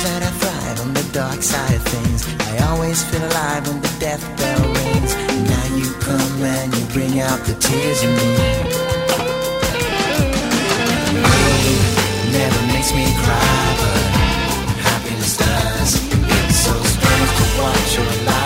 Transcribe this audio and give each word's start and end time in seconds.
times 0.00 0.20
that 0.20 0.22
I 0.22 0.30
thrive 0.40 0.80
on 0.86 0.94
the 0.94 1.12
dark 1.12 1.42
side 1.42 1.74
of 1.74 1.82
things. 1.82 2.26
I 2.40 2.70
always 2.70 3.02
feel 3.04 3.24
alive 3.24 3.66
when 3.66 3.80
the 3.80 3.94
death 3.98 4.22
bell 4.38 4.62
rings. 4.62 5.12
And 5.14 5.48
now 5.48 5.66
you 5.76 5.92
come 6.00 6.42
and 6.42 6.74
you 6.74 6.84
bring 6.92 7.20
out 7.20 7.40
the 7.44 7.54
tears 7.54 8.02
in 8.02 8.10
me. 8.10 8.30
Rain 11.28 11.78
never 12.32 12.62
makes 12.72 12.92
me 12.92 13.06
cry, 13.24 13.62
but 13.80 14.04
happiness 14.88 15.36
does. 15.36 15.90
It's 16.36 16.56
so 16.66 16.74
strange 16.94 17.32
to 17.38 17.62
watch 17.62 17.96
your 17.96 18.26
life. 18.26 18.39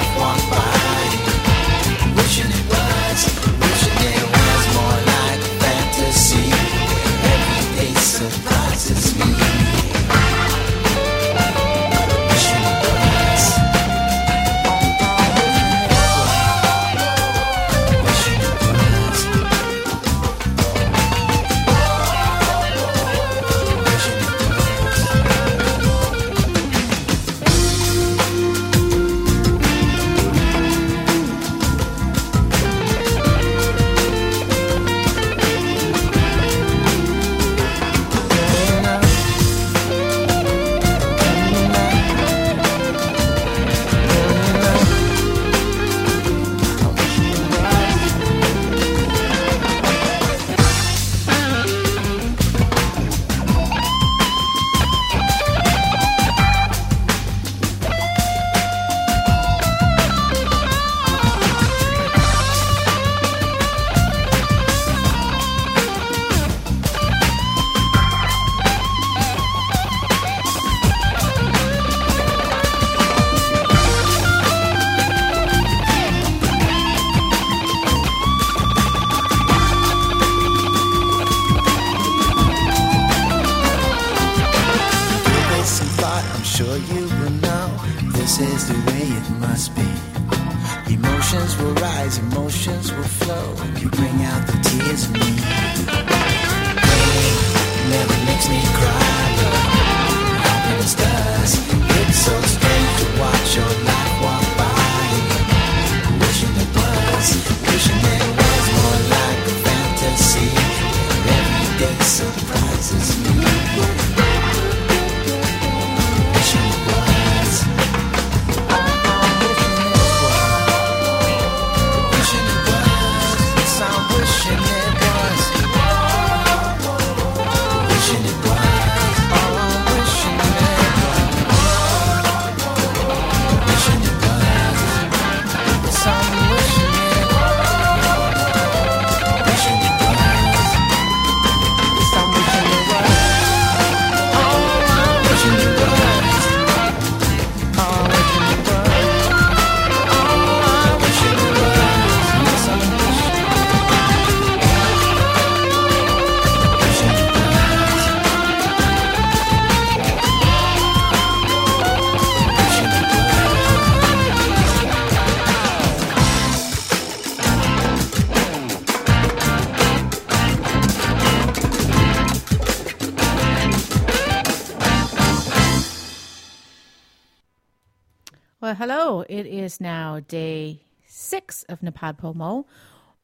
Well, 178.64 178.74
hello. 178.74 179.20
It 179.28 179.44
is 179.44 179.78
now 179.78 180.20
day 180.20 180.86
six 181.06 181.64
of 181.64 181.80
NaPodPoMo, 181.80 182.64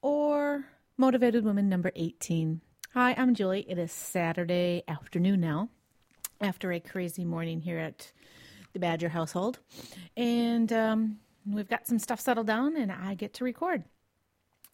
or 0.03 0.67
Motivated 0.99 1.47
Woman 1.47 1.67
number 1.67 1.91
18. 1.97 2.61
Hi, 2.93 3.15
I'm 3.17 3.35
Julie. 3.35 3.65
It 3.67 3.79
is 3.79 3.91
Saturday 3.91 4.83
afternoon 4.87 5.41
now, 5.41 5.71
after 6.43 6.73
a 6.73 6.79
crazy 6.79 7.25
morning 7.25 7.63
here 7.63 7.79
at 7.79 8.13
the 8.75 8.81
Badger 8.81 9.09
household. 9.09 9.61
And 10.15 10.71
um, 10.75 11.21
we've 11.47 11.71
got 11.71 11.87
some 11.87 11.99
stuff 11.99 12.21
settled 12.21 12.47
down, 12.47 12.77
and 12.77 12.93
I 12.93 13.15
get 13.15 13.33
to 13.33 13.45
record. 13.45 13.85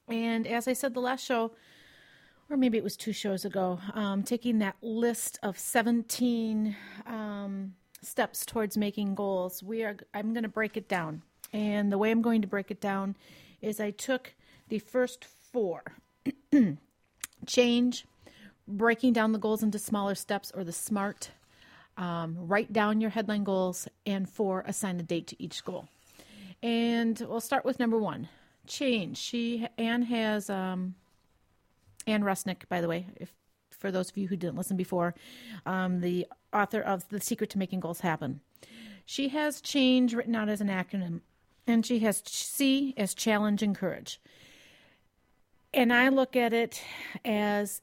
And 0.09 0.49
as 0.49 0.67
I 0.67 0.73
said 0.73 0.95
the 0.95 1.01
last 1.01 1.25
show, 1.25 1.53
or 2.51 2.57
maybe 2.57 2.77
it 2.77 2.83
was 2.83 2.97
two 2.97 3.13
shows 3.13 3.45
ago, 3.45 3.79
um, 3.95 4.25
taking 4.25 4.59
that 4.59 4.75
list 4.83 5.39
of 5.45 5.61
17. 5.61 6.75
Um, 7.07 7.75
steps 8.02 8.44
towards 8.44 8.76
making 8.76 9.14
goals, 9.14 9.62
we 9.62 9.82
are 9.84 9.96
I'm 10.14 10.32
going 10.32 10.43
to 10.43 10.48
break 10.48 10.76
it 10.76 10.88
down. 10.88 11.22
And 11.52 11.90
the 11.90 11.98
way 11.98 12.10
I'm 12.10 12.22
going 12.22 12.43
to 12.43 12.48
break 12.48 12.70
it 12.70 12.81
down 12.81 13.16
is 13.60 13.81
I 13.81 13.90
took 13.90 14.34
the 14.69 14.78
first 14.78 15.25
four. 15.25 15.82
Change, 17.46 18.06
breaking 18.66 19.12
down 19.12 19.32
the 19.32 19.38
goals 19.38 19.62
into 19.62 19.78
smaller 19.78 20.14
steps 20.14 20.50
or 20.54 20.64
the 20.64 20.72
SMART, 20.72 21.31
um, 21.96 22.37
write 22.38 22.72
down 22.72 23.00
your 23.00 23.10
headline 23.10 23.44
goals, 23.44 23.88
and 24.04 24.28
four, 24.28 24.64
assign 24.66 24.98
a 25.00 25.02
date 25.02 25.26
to 25.28 25.43
each 25.43 25.64
goal. 25.64 25.88
And 26.62 27.19
we'll 27.28 27.40
start 27.40 27.64
with 27.64 27.78
number 27.78 27.98
one 27.98 28.28
change. 28.66 29.19
She, 29.19 29.66
Anne 29.78 30.02
has, 30.02 30.50
um, 30.50 30.94
Anne 32.06 32.22
Rusnick, 32.22 32.69
by 32.69 32.81
the 32.81 32.88
way, 32.88 33.06
if 33.16 33.32
for 33.70 33.90
those 33.90 34.10
of 34.10 34.16
you 34.16 34.26
who 34.26 34.37
didn't 34.37 34.56
listen 34.56 34.76
before, 34.76 35.14
um, 35.64 36.00
the 36.00 36.26
author 36.56 36.81
of 36.81 37.08
The 37.08 37.20
Secret 37.20 37.50
to 37.50 37.58
Making 37.58 37.81
Goals 37.81 38.00
Happen. 38.00 38.41
She 39.05 39.29
has 39.29 39.61
change 39.61 40.14
written 40.14 40.35
out 40.35 40.49
as 40.49 40.61
an 40.61 40.69
acronym, 40.69 41.20
and 41.67 41.87
she 41.87 42.00
has 42.00 42.23
C 42.26 42.94
as 42.97 43.14
challenge 43.14 43.62
and 43.62 43.76
courage. 43.76 44.20
And 45.73 45.93
I 45.93 46.08
look 46.08 46.37
at 46.37 46.53
it 46.53 46.82
as 47.25 47.82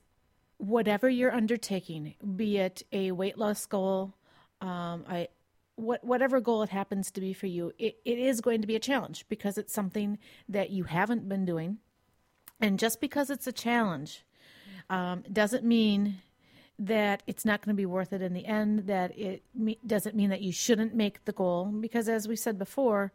whatever 0.57 1.09
you're 1.09 1.33
undertaking, 1.33 2.15
be 2.35 2.57
it 2.57 2.83
a 2.91 3.11
weight 3.11 3.37
loss 3.37 3.65
goal, 3.65 4.13
um, 4.61 5.05
I, 5.07 5.27
what, 5.75 6.03
whatever 6.03 6.39
goal 6.39 6.63
it 6.63 6.69
happens 6.69 7.11
to 7.11 7.21
be 7.21 7.33
for 7.33 7.47
you, 7.47 7.73
it, 7.77 7.97
it 8.05 8.17
is 8.17 8.41
going 8.41 8.61
to 8.61 8.67
be 8.67 8.75
a 8.75 8.79
challenge 8.79 9.25
because 9.29 9.57
it's 9.57 9.73
something 9.73 10.17
that 10.47 10.69
you 10.69 10.85
haven't 10.85 11.27
been 11.27 11.45
doing. 11.45 11.77
And 12.61 12.79
just 12.79 13.01
because 13.01 13.29
it's 13.29 13.47
a 13.47 13.51
challenge 13.51 14.23
um, 14.89 15.23
doesn't 15.31 15.63
mean 15.63 16.21
that 16.85 17.23
it's 17.27 17.45
not 17.45 17.61
going 17.61 17.75
to 17.75 17.77
be 17.79 17.85
worth 17.85 18.13
it 18.13 18.21
in 18.21 18.33
the 18.33 18.45
end, 18.45 18.87
that 18.87 19.17
it 19.17 19.43
me- 19.53 19.79
doesn't 19.85 20.15
mean 20.15 20.29
that 20.29 20.41
you 20.41 20.51
shouldn't 20.51 20.93
make 20.93 21.25
the 21.25 21.31
goal. 21.31 21.65
Because 21.65 22.09
as 22.09 22.27
we 22.27 22.35
said 22.35 22.57
before, 22.57 23.11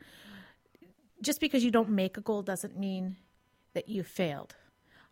just 1.21 1.41
because 1.41 1.65
you 1.65 1.71
don't 1.71 1.91
make 1.91 2.17
a 2.17 2.21
goal 2.21 2.43
doesn't 2.43 2.79
mean 2.79 3.17
that 3.75 3.89
you 3.89 4.03
failed. 4.03 4.55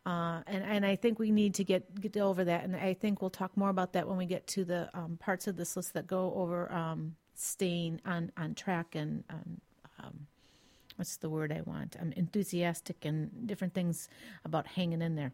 Uh, 0.05 0.41
and, 0.47 0.63
and 0.65 0.87
I 0.87 0.95
think 0.95 1.19
we 1.19 1.33
need 1.33 1.55
to 1.55 1.65
get, 1.65 2.01
get 2.01 2.17
over 2.17 2.45
that. 2.45 2.63
And 2.65 2.77
I 2.77 2.95
think 2.95 3.21
we'll 3.21 3.31
talk 3.31 3.57
more 3.57 3.71
about 3.71 3.93
that 3.95 4.09
when 4.09 4.17
we 4.17 4.27
get 4.27 4.47
to 4.49 4.65
the 4.65 4.89
um, 4.95 5.19
parts 5.21 5.49
of 5.49 5.57
this 5.57 5.77
list 5.77 5.95
that 5.95 6.07
go 6.07 6.33
over 6.37 6.73
um, 6.73 7.17
staying 7.35 8.01
on, 8.07 8.31
on 8.37 8.55
track 8.55 8.95
and 8.95 9.25
um, 9.29 9.61
what's 10.97 11.17
the 11.17 11.29
word 11.29 11.53
I 11.53 11.61
want? 11.63 11.97
I'm 12.01 12.13
enthusiastic 12.13 13.05
and 13.05 13.47
different 13.47 13.75
things 13.75 14.09
about 14.45 14.67
hanging 14.67 15.03
in 15.03 15.15
there. 15.15 15.33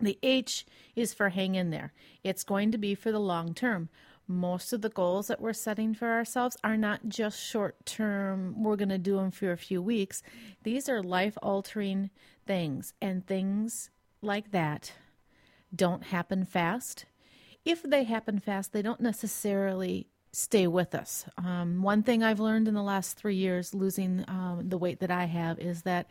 The 0.00 0.18
H 0.22 0.66
is 0.96 1.14
for 1.14 1.28
hang 1.28 1.54
in 1.54 1.70
there. 1.70 1.92
It's 2.24 2.44
going 2.44 2.72
to 2.72 2.78
be 2.78 2.94
for 2.94 3.12
the 3.12 3.20
long 3.20 3.54
term. 3.54 3.88
Most 4.26 4.72
of 4.72 4.80
the 4.80 4.88
goals 4.88 5.26
that 5.26 5.40
we're 5.40 5.52
setting 5.52 5.92
for 5.92 6.08
ourselves 6.12 6.56
are 6.62 6.76
not 6.76 7.08
just 7.08 7.40
short 7.40 7.84
term, 7.84 8.62
we're 8.62 8.76
going 8.76 8.90
to 8.90 8.98
do 8.98 9.16
them 9.16 9.32
for 9.32 9.50
a 9.50 9.56
few 9.56 9.82
weeks. 9.82 10.22
These 10.62 10.88
are 10.88 11.02
life 11.02 11.36
altering 11.42 12.10
things, 12.46 12.94
and 13.02 13.26
things 13.26 13.90
like 14.22 14.52
that 14.52 14.92
don't 15.74 16.04
happen 16.04 16.44
fast. 16.44 17.06
If 17.64 17.82
they 17.82 18.04
happen 18.04 18.38
fast, 18.38 18.72
they 18.72 18.82
don't 18.82 19.00
necessarily 19.00 20.06
stay 20.32 20.66
with 20.66 20.94
us. 20.94 21.26
Um, 21.36 21.82
one 21.82 22.02
thing 22.02 22.22
I've 22.22 22.40
learned 22.40 22.68
in 22.68 22.74
the 22.74 22.82
last 22.82 23.16
three 23.16 23.34
years, 23.34 23.74
losing 23.74 24.24
um, 24.28 24.62
the 24.68 24.78
weight 24.78 25.00
that 25.00 25.10
I 25.10 25.24
have, 25.24 25.58
is 25.58 25.82
that 25.82 26.08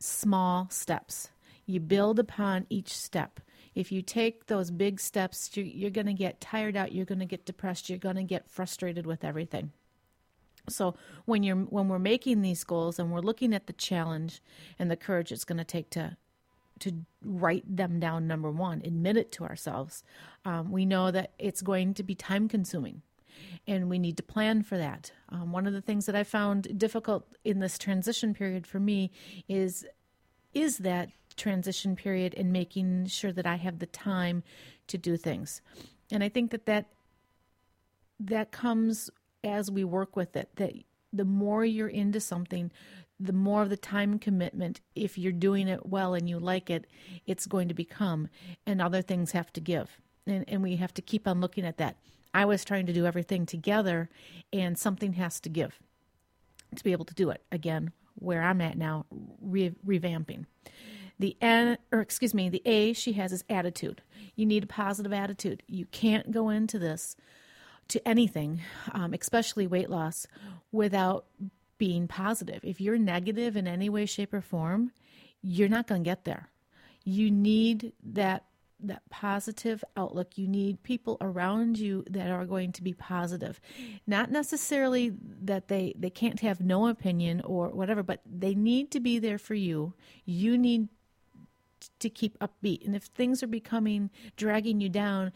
small 0.00 0.68
steps. 0.70 1.28
You 1.66 1.80
build 1.80 2.18
upon 2.18 2.66
each 2.70 2.92
step. 2.92 3.40
If 3.74 3.92
you 3.92 4.00
take 4.00 4.46
those 4.46 4.70
big 4.70 5.00
steps, 5.00 5.50
you're, 5.54 5.90
going 5.90 6.06
to 6.06 6.14
get 6.14 6.40
tired 6.40 6.76
out. 6.76 6.92
You're 6.92 7.04
going 7.04 7.18
to 7.18 7.26
get 7.26 7.44
depressed. 7.44 7.90
You're 7.90 7.98
going 7.98 8.16
to 8.16 8.22
get 8.22 8.48
frustrated 8.48 9.04
with 9.04 9.24
everything. 9.24 9.72
So 10.68 10.96
when 11.26 11.42
you're 11.42 11.56
when 11.56 11.88
we're 11.88 12.00
making 12.00 12.42
these 12.42 12.64
goals 12.64 12.98
and 12.98 13.12
we're 13.12 13.20
looking 13.20 13.54
at 13.54 13.66
the 13.66 13.72
challenge 13.72 14.40
and 14.78 14.90
the 14.90 14.96
courage 14.96 15.30
it's 15.30 15.44
going 15.44 15.58
to 15.58 15.64
take 15.64 15.90
to 15.90 16.16
to 16.80 16.92
write 17.22 17.64
them 17.76 18.00
down 18.00 18.26
number 18.26 18.50
one 18.50 18.82
admit 18.84 19.16
it 19.16 19.30
to 19.30 19.44
ourselves 19.44 20.02
um, 20.44 20.72
we 20.72 20.84
know 20.84 21.12
that 21.12 21.30
it's 21.38 21.62
going 21.62 21.94
to 21.94 22.02
be 22.02 22.16
time 22.16 22.48
consuming 22.48 23.00
and 23.66 23.88
we 23.88 23.98
need 23.98 24.16
to 24.16 24.22
plan 24.22 24.62
for 24.62 24.78
that. 24.78 25.12
Um, 25.28 25.52
one 25.52 25.66
of 25.66 25.72
the 25.72 25.80
things 25.80 26.06
that 26.06 26.16
I 26.16 26.24
found 26.24 26.78
difficult 26.78 27.26
in 27.44 27.60
this 27.60 27.78
transition 27.78 28.34
period 28.34 28.66
for 28.66 28.80
me 28.80 29.10
is 29.48 29.86
is 30.54 30.78
that 30.78 31.10
transition 31.36 31.96
period 31.96 32.34
in 32.34 32.52
making 32.52 33.06
sure 33.06 33.32
that 33.32 33.46
I 33.46 33.56
have 33.56 33.78
the 33.78 33.86
time 33.86 34.42
to 34.88 34.98
do 34.98 35.16
things, 35.16 35.60
and 36.10 36.22
I 36.22 36.28
think 36.28 36.50
that 36.50 36.66
that 36.66 36.86
that 38.20 38.50
comes 38.50 39.10
as 39.44 39.70
we 39.70 39.84
work 39.84 40.16
with 40.16 40.36
it. 40.36 40.50
That 40.56 40.72
the 41.12 41.24
more 41.24 41.64
you're 41.64 41.88
into 41.88 42.20
something, 42.20 42.70
the 43.18 43.32
more 43.32 43.62
of 43.62 43.70
the 43.70 43.76
time 43.76 44.18
commitment, 44.18 44.80
if 44.94 45.16
you're 45.16 45.32
doing 45.32 45.68
it 45.68 45.86
well 45.86 46.14
and 46.14 46.28
you 46.28 46.38
like 46.38 46.70
it, 46.70 46.86
it's 47.26 47.46
going 47.46 47.68
to 47.68 47.74
become, 47.74 48.28
and 48.66 48.80
other 48.80 49.02
things 49.02 49.32
have 49.32 49.52
to 49.54 49.60
give. 49.60 49.98
And, 50.26 50.44
and 50.48 50.62
we 50.62 50.76
have 50.76 50.92
to 50.94 51.02
keep 51.02 51.26
on 51.26 51.40
looking 51.40 51.64
at 51.64 51.78
that. 51.78 51.96
I 52.34 52.44
was 52.44 52.64
trying 52.64 52.86
to 52.86 52.92
do 52.92 53.06
everything 53.06 53.46
together, 53.46 54.10
and 54.52 54.76
something 54.76 55.14
has 55.14 55.40
to 55.40 55.48
give 55.48 55.80
to 56.74 56.84
be 56.84 56.92
able 56.92 57.04
to 57.06 57.14
do 57.14 57.30
it. 57.30 57.42
Again, 57.50 57.92
where 58.16 58.42
I'm 58.42 58.60
at 58.60 58.76
now, 58.76 59.06
re- 59.40 59.74
revamping. 59.86 60.44
The 61.18 61.36
N, 61.40 61.78
or 61.92 62.00
excuse 62.00 62.34
me, 62.34 62.48
the 62.48 62.62
A 62.66 62.92
she 62.92 63.14
has 63.14 63.32
is 63.32 63.44
attitude. 63.48 64.02
You 64.34 64.46
need 64.46 64.64
a 64.64 64.66
positive 64.66 65.12
attitude. 65.12 65.62
You 65.66 65.86
can't 65.86 66.30
go 66.30 66.50
into 66.50 66.78
this 66.78 67.16
to 67.88 68.06
anything, 68.06 68.60
um, 68.92 69.14
especially 69.14 69.66
weight 69.66 69.88
loss, 69.88 70.26
without 70.72 71.26
being 71.78 72.08
positive. 72.08 72.60
If 72.62 72.80
you're 72.80 72.98
negative 72.98 73.56
in 73.56 73.66
any 73.66 73.88
way, 73.88 74.06
shape, 74.06 74.34
or 74.34 74.40
form, 74.40 74.92
you're 75.42 75.68
not 75.68 75.86
going 75.86 76.02
to 76.02 76.10
get 76.10 76.24
there. 76.24 76.50
You 77.04 77.30
need 77.30 77.92
that 78.02 78.44
that 78.80 79.08
positive 79.08 79.82
outlook. 79.96 80.36
You 80.36 80.46
need 80.46 80.82
people 80.82 81.16
around 81.20 81.78
you 81.78 82.04
that 82.10 82.30
are 82.30 82.44
going 82.44 82.72
to 82.72 82.82
be 82.82 82.92
positive. 82.92 83.58
Not 84.06 84.30
necessarily 84.30 85.12
that 85.42 85.68
they, 85.68 85.94
they 85.98 86.10
can't 86.10 86.40
have 86.40 86.60
no 86.60 86.86
opinion 86.88 87.40
or 87.42 87.68
whatever, 87.68 88.02
but 88.02 88.20
they 88.26 88.54
need 88.54 88.90
to 88.90 89.00
be 89.00 89.18
there 89.18 89.38
for 89.38 89.54
you. 89.54 89.94
You 90.26 90.58
need 90.58 90.88
to 91.98 92.10
keep 92.10 92.38
upbeat. 92.38 92.84
And 92.84 92.94
if 92.94 93.04
things 93.04 93.42
are 93.42 93.46
becoming 93.46 94.10
dragging 94.36 94.80
you 94.80 94.88
down, 94.88 95.32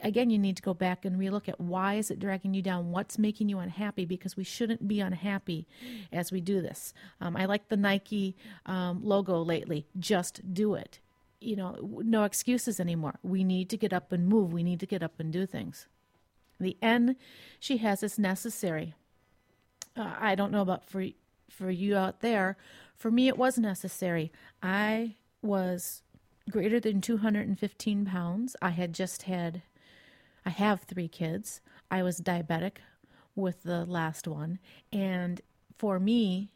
again, 0.00 0.30
you 0.30 0.38
need 0.38 0.56
to 0.56 0.62
go 0.62 0.74
back 0.74 1.04
and 1.04 1.18
relook 1.18 1.48
at 1.48 1.60
why 1.60 1.94
is 1.94 2.10
it 2.10 2.18
dragging 2.18 2.54
you 2.54 2.62
down? 2.62 2.90
What's 2.90 3.18
making 3.18 3.48
you 3.48 3.58
unhappy? 3.58 4.04
Because 4.04 4.36
we 4.36 4.44
shouldn't 4.44 4.86
be 4.86 5.00
unhappy 5.00 5.66
as 6.12 6.30
we 6.30 6.40
do 6.40 6.60
this. 6.60 6.92
Um, 7.20 7.36
I 7.36 7.46
like 7.46 7.68
the 7.68 7.76
Nike 7.76 8.36
um, 8.66 9.00
logo 9.02 9.42
lately. 9.42 9.86
Just 9.98 10.54
do 10.54 10.74
it 10.74 11.00
you 11.42 11.56
know, 11.56 11.76
no 12.04 12.24
excuses 12.24 12.78
anymore. 12.78 13.18
We 13.22 13.44
need 13.44 13.68
to 13.70 13.76
get 13.76 13.92
up 13.92 14.12
and 14.12 14.28
move. 14.28 14.52
We 14.52 14.62
need 14.62 14.80
to 14.80 14.86
get 14.86 15.02
up 15.02 15.18
and 15.18 15.32
do 15.32 15.44
things. 15.44 15.86
The 16.60 16.76
N 16.80 17.16
she 17.58 17.78
has 17.78 18.02
is 18.02 18.18
necessary. 18.18 18.94
Uh, 19.96 20.14
I 20.18 20.34
don't 20.34 20.52
know 20.52 20.62
about 20.62 20.84
for 20.84 21.04
for 21.50 21.70
you 21.70 21.96
out 21.96 22.20
there. 22.20 22.56
For 22.96 23.10
me, 23.10 23.28
it 23.28 23.36
was 23.36 23.58
necessary. 23.58 24.30
I 24.62 25.16
was 25.42 26.02
greater 26.50 26.80
than 26.80 27.00
215 27.00 28.06
pounds. 28.06 28.56
I 28.62 28.70
had 28.70 28.92
just 28.92 29.24
had, 29.24 29.62
I 30.46 30.50
have 30.50 30.82
three 30.82 31.08
kids. 31.08 31.60
I 31.90 32.02
was 32.02 32.20
diabetic 32.20 32.76
with 33.34 33.62
the 33.62 33.84
last 33.84 34.26
one. 34.28 34.58
And 34.92 35.40
for 35.78 35.98
me 35.98 36.50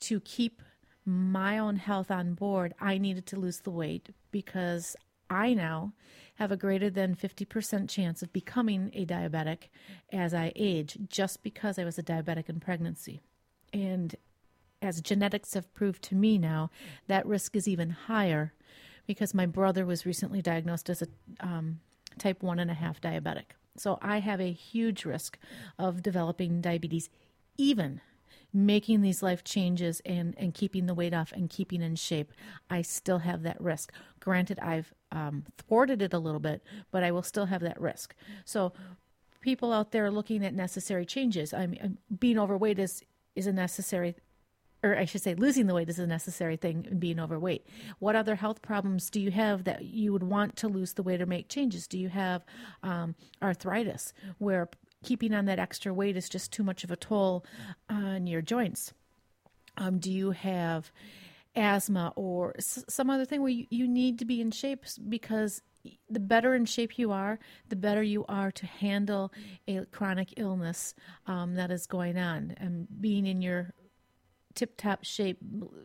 to 0.00 0.20
keep 0.20 0.62
my 1.04 1.58
own 1.58 1.76
health 1.76 2.10
on 2.10 2.34
board, 2.34 2.74
I 2.80 2.98
needed 2.98 3.26
to 3.26 3.40
lose 3.40 3.60
the 3.60 3.70
weight 3.70 4.10
because 4.30 4.96
I 5.28 5.54
now 5.54 5.92
have 6.36 6.50
a 6.50 6.56
greater 6.56 6.90
than 6.90 7.14
50% 7.14 7.88
chance 7.88 8.22
of 8.22 8.32
becoming 8.32 8.90
a 8.94 9.06
diabetic 9.06 9.68
as 10.12 10.34
I 10.34 10.52
age 10.56 10.98
just 11.08 11.42
because 11.42 11.78
I 11.78 11.84
was 11.84 11.98
a 11.98 12.02
diabetic 12.02 12.48
in 12.48 12.60
pregnancy. 12.60 13.20
And 13.72 14.16
as 14.82 15.00
genetics 15.00 15.54
have 15.54 15.72
proved 15.74 16.02
to 16.04 16.14
me 16.14 16.38
now, 16.38 16.70
that 17.06 17.26
risk 17.26 17.56
is 17.56 17.68
even 17.68 17.90
higher 17.90 18.52
because 19.06 19.34
my 19.34 19.46
brother 19.46 19.84
was 19.84 20.06
recently 20.06 20.40
diagnosed 20.40 20.88
as 20.88 21.02
a 21.02 21.08
um, 21.40 21.80
type 22.18 22.42
one 22.42 22.58
and 22.58 22.70
a 22.70 22.74
half 22.74 23.00
diabetic. 23.00 23.52
So 23.76 23.98
I 24.02 24.20
have 24.20 24.40
a 24.40 24.52
huge 24.52 25.04
risk 25.04 25.38
of 25.78 26.02
developing 26.02 26.60
diabetes 26.60 27.08
even 27.56 28.00
making 28.52 29.00
these 29.00 29.22
life 29.22 29.44
changes 29.44 30.00
and, 30.04 30.34
and 30.36 30.54
keeping 30.54 30.86
the 30.86 30.94
weight 30.94 31.14
off 31.14 31.32
and 31.32 31.48
keeping 31.48 31.82
in 31.82 31.94
shape, 31.94 32.32
I 32.68 32.82
still 32.82 33.18
have 33.18 33.42
that 33.42 33.60
risk. 33.60 33.92
Granted, 34.18 34.58
I've 34.60 34.92
um, 35.12 35.44
thwarted 35.56 36.02
it 36.02 36.12
a 36.12 36.18
little 36.18 36.40
bit, 36.40 36.62
but 36.90 37.04
I 37.04 37.12
will 37.12 37.22
still 37.22 37.46
have 37.46 37.60
that 37.62 37.80
risk. 37.80 38.14
So, 38.44 38.72
people 39.40 39.72
out 39.72 39.92
there 39.92 40.10
looking 40.10 40.44
at 40.44 40.52
necessary 40.52 41.06
changes, 41.06 41.54
I 41.54 41.66
mean, 41.66 41.98
being 42.18 42.38
overweight 42.38 42.78
is 42.78 43.04
is 43.36 43.46
a 43.46 43.52
necessary 43.52 44.16
or 44.82 44.96
I 44.96 45.04
should 45.04 45.22
say, 45.22 45.34
losing 45.34 45.66
the 45.66 45.74
weight 45.74 45.88
is 45.88 45.98
a 45.98 46.06
necessary 46.06 46.56
thing 46.56 46.86
in 46.90 46.98
being 46.98 47.20
overweight. 47.20 47.66
What 47.98 48.16
other 48.16 48.34
health 48.34 48.62
problems 48.62 49.10
do 49.10 49.20
you 49.20 49.30
have 49.30 49.64
that 49.64 49.84
you 49.84 50.12
would 50.12 50.22
want 50.22 50.56
to 50.56 50.68
lose 50.68 50.94
the 50.94 51.02
weight 51.02 51.20
or 51.20 51.26
make 51.26 51.48
changes? 51.48 51.86
Do 51.86 51.98
you 51.98 52.08
have 52.08 52.44
um, 52.82 53.14
arthritis, 53.42 54.12
where 54.38 54.68
keeping 55.02 55.34
on 55.34 55.46
that 55.46 55.58
extra 55.58 55.92
weight 55.92 56.16
is 56.16 56.28
just 56.28 56.52
too 56.52 56.62
much 56.62 56.84
of 56.84 56.90
a 56.90 56.96
toll 56.96 57.44
on 57.88 58.26
your 58.26 58.42
joints? 58.42 58.92
Um, 59.76 59.98
do 59.98 60.10
you 60.10 60.32
have 60.32 60.90
asthma 61.56 62.12
or 62.16 62.54
s- 62.58 62.84
some 62.88 63.10
other 63.10 63.24
thing 63.24 63.40
where 63.42 63.50
you, 63.50 63.66
you 63.70 63.88
need 63.88 64.18
to 64.18 64.24
be 64.24 64.40
in 64.40 64.50
shape 64.50 64.84
because 65.08 65.62
the 66.08 66.20
better 66.20 66.54
in 66.54 66.64
shape 66.66 66.98
you 66.98 67.10
are, 67.12 67.38
the 67.68 67.76
better 67.76 68.02
you 68.02 68.24
are 68.28 68.50
to 68.52 68.66
handle 68.66 69.32
a 69.66 69.84
chronic 69.86 70.34
illness 70.36 70.94
um, 71.26 71.54
that 71.54 71.70
is 71.70 71.86
going 71.86 72.18
on. 72.18 72.54
And 72.58 72.86
being 73.00 73.26
in 73.26 73.40
your 73.40 73.72
tip 74.54 74.76
top 74.76 75.04
shape 75.04 75.38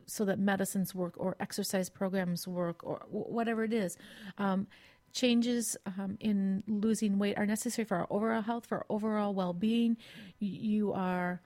so 0.06 0.26
that 0.26 0.40
medicines 0.40 0.96
work 0.96 1.14
or 1.18 1.36
exercise 1.40 1.90
programs 1.90 2.48
work 2.48 2.84
or 2.84 3.06
whatever 3.10 3.64
it 3.64 3.74
is. 3.74 3.98
Um, 4.38 4.68
changes 5.14 5.78
um, 5.86 6.18
in 6.20 6.62
losing 6.68 7.18
weight 7.18 7.38
are 7.38 7.46
necessary 7.46 7.86
for 7.86 7.98
our 7.98 8.08
overall 8.10 8.42
health, 8.42 8.66
for 8.66 8.80
our 8.80 8.86
overall 8.90 9.34
well 9.34 9.54
being. 9.54 9.98
You 10.40 10.94
are 10.94 11.42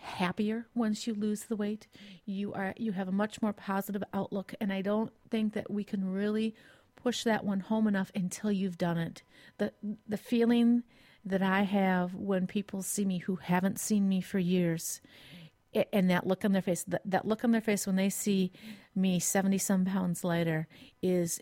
happier 0.00 0.66
once 0.74 1.06
you 1.06 1.14
lose 1.14 1.44
the 1.44 1.56
weight. 1.56 1.86
You 2.24 2.52
are 2.52 2.74
you 2.76 2.92
have 2.92 3.08
a 3.08 3.12
much 3.12 3.42
more 3.42 3.52
positive 3.52 4.04
outlook, 4.12 4.54
and 4.60 4.72
I 4.72 4.82
don't 4.82 5.12
think 5.30 5.54
that 5.54 5.70
we 5.70 5.84
can 5.84 6.12
really 6.12 6.54
push 6.96 7.24
that 7.24 7.44
one 7.44 7.60
home 7.60 7.88
enough 7.88 8.12
until 8.14 8.52
you've 8.52 8.78
done 8.78 8.98
it. 8.98 9.22
The 9.58 9.72
the 10.08 10.18
feeling 10.18 10.82
that 11.24 11.42
I 11.42 11.62
have 11.62 12.14
when 12.14 12.46
people 12.46 12.82
see 12.82 13.04
me 13.04 13.18
who 13.18 13.36
haven't 13.36 13.78
seen 13.78 14.08
me 14.08 14.20
for 14.20 14.38
years 14.38 15.00
and 15.92 16.10
that 16.10 16.26
look 16.26 16.44
on 16.44 16.52
their 16.52 16.62
face 16.62 16.84
that, 16.84 17.02
that 17.04 17.26
look 17.26 17.44
on 17.44 17.50
their 17.50 17.60
face 17.60 17.86
when 17.86 17.96
they 17.96 18.10
see 18.10 18.52
me 18.94 19.18
70 19.18 19.58
some 19.58 19.84
pounds 19.84 20.24
lighter 20.24 20.66
is 21.02 21.40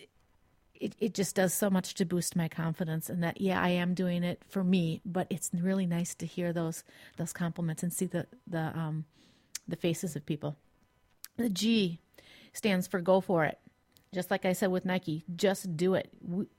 it, 0.74 0.94
it 0.98 1.14
just 1.14 1.36
does 1.36 1.52
so 1.52 1.68
much 1.68 1.94
to 1.94 2.04
boost 2.06 2.36
my 2.36 2.48
confidence 2.48 3.10
and 3.10 3.22
that 3.22 3.40
yeah 3.40 3.60
i 3.60 3.68
am 3.68 3.94
doing 3.94 4.22
it 4.22 4.42
for 4.48 4.62
me 4.64 5.00
but 5.04 5.26
it's 5.30 5.50
really 5.52 5.86
nice 5.86 6.14
to 6.14 6.26
hear 6.26 6.52
those 6.52 6.84
those 7.16 7.32
compliments 7.32 7.82
and 7.82 7.92
see 7.92 8.06
the 8.06 8.26
the 8.46 8.72
um 8.78 9.04
the 9.70 9.76
faces 9.76 10.16
of 10.16 10.26
people. 10.26 10.56
The 11.36 11.48
g 11.48 12.00
stands 12.52 12.86
for 12.86 13.00
go 13.00 13.20
for 13.20 13.44
it 13.44 13.58
just 14.12 14.30
like 14.30 14.44
I 14.44 14.52
said 14.52 14.70
with 14.70 14.84
Nike, 14.84 15.24
just 15.36 15.76
do 15.76 15.94
it. 15.94 16.10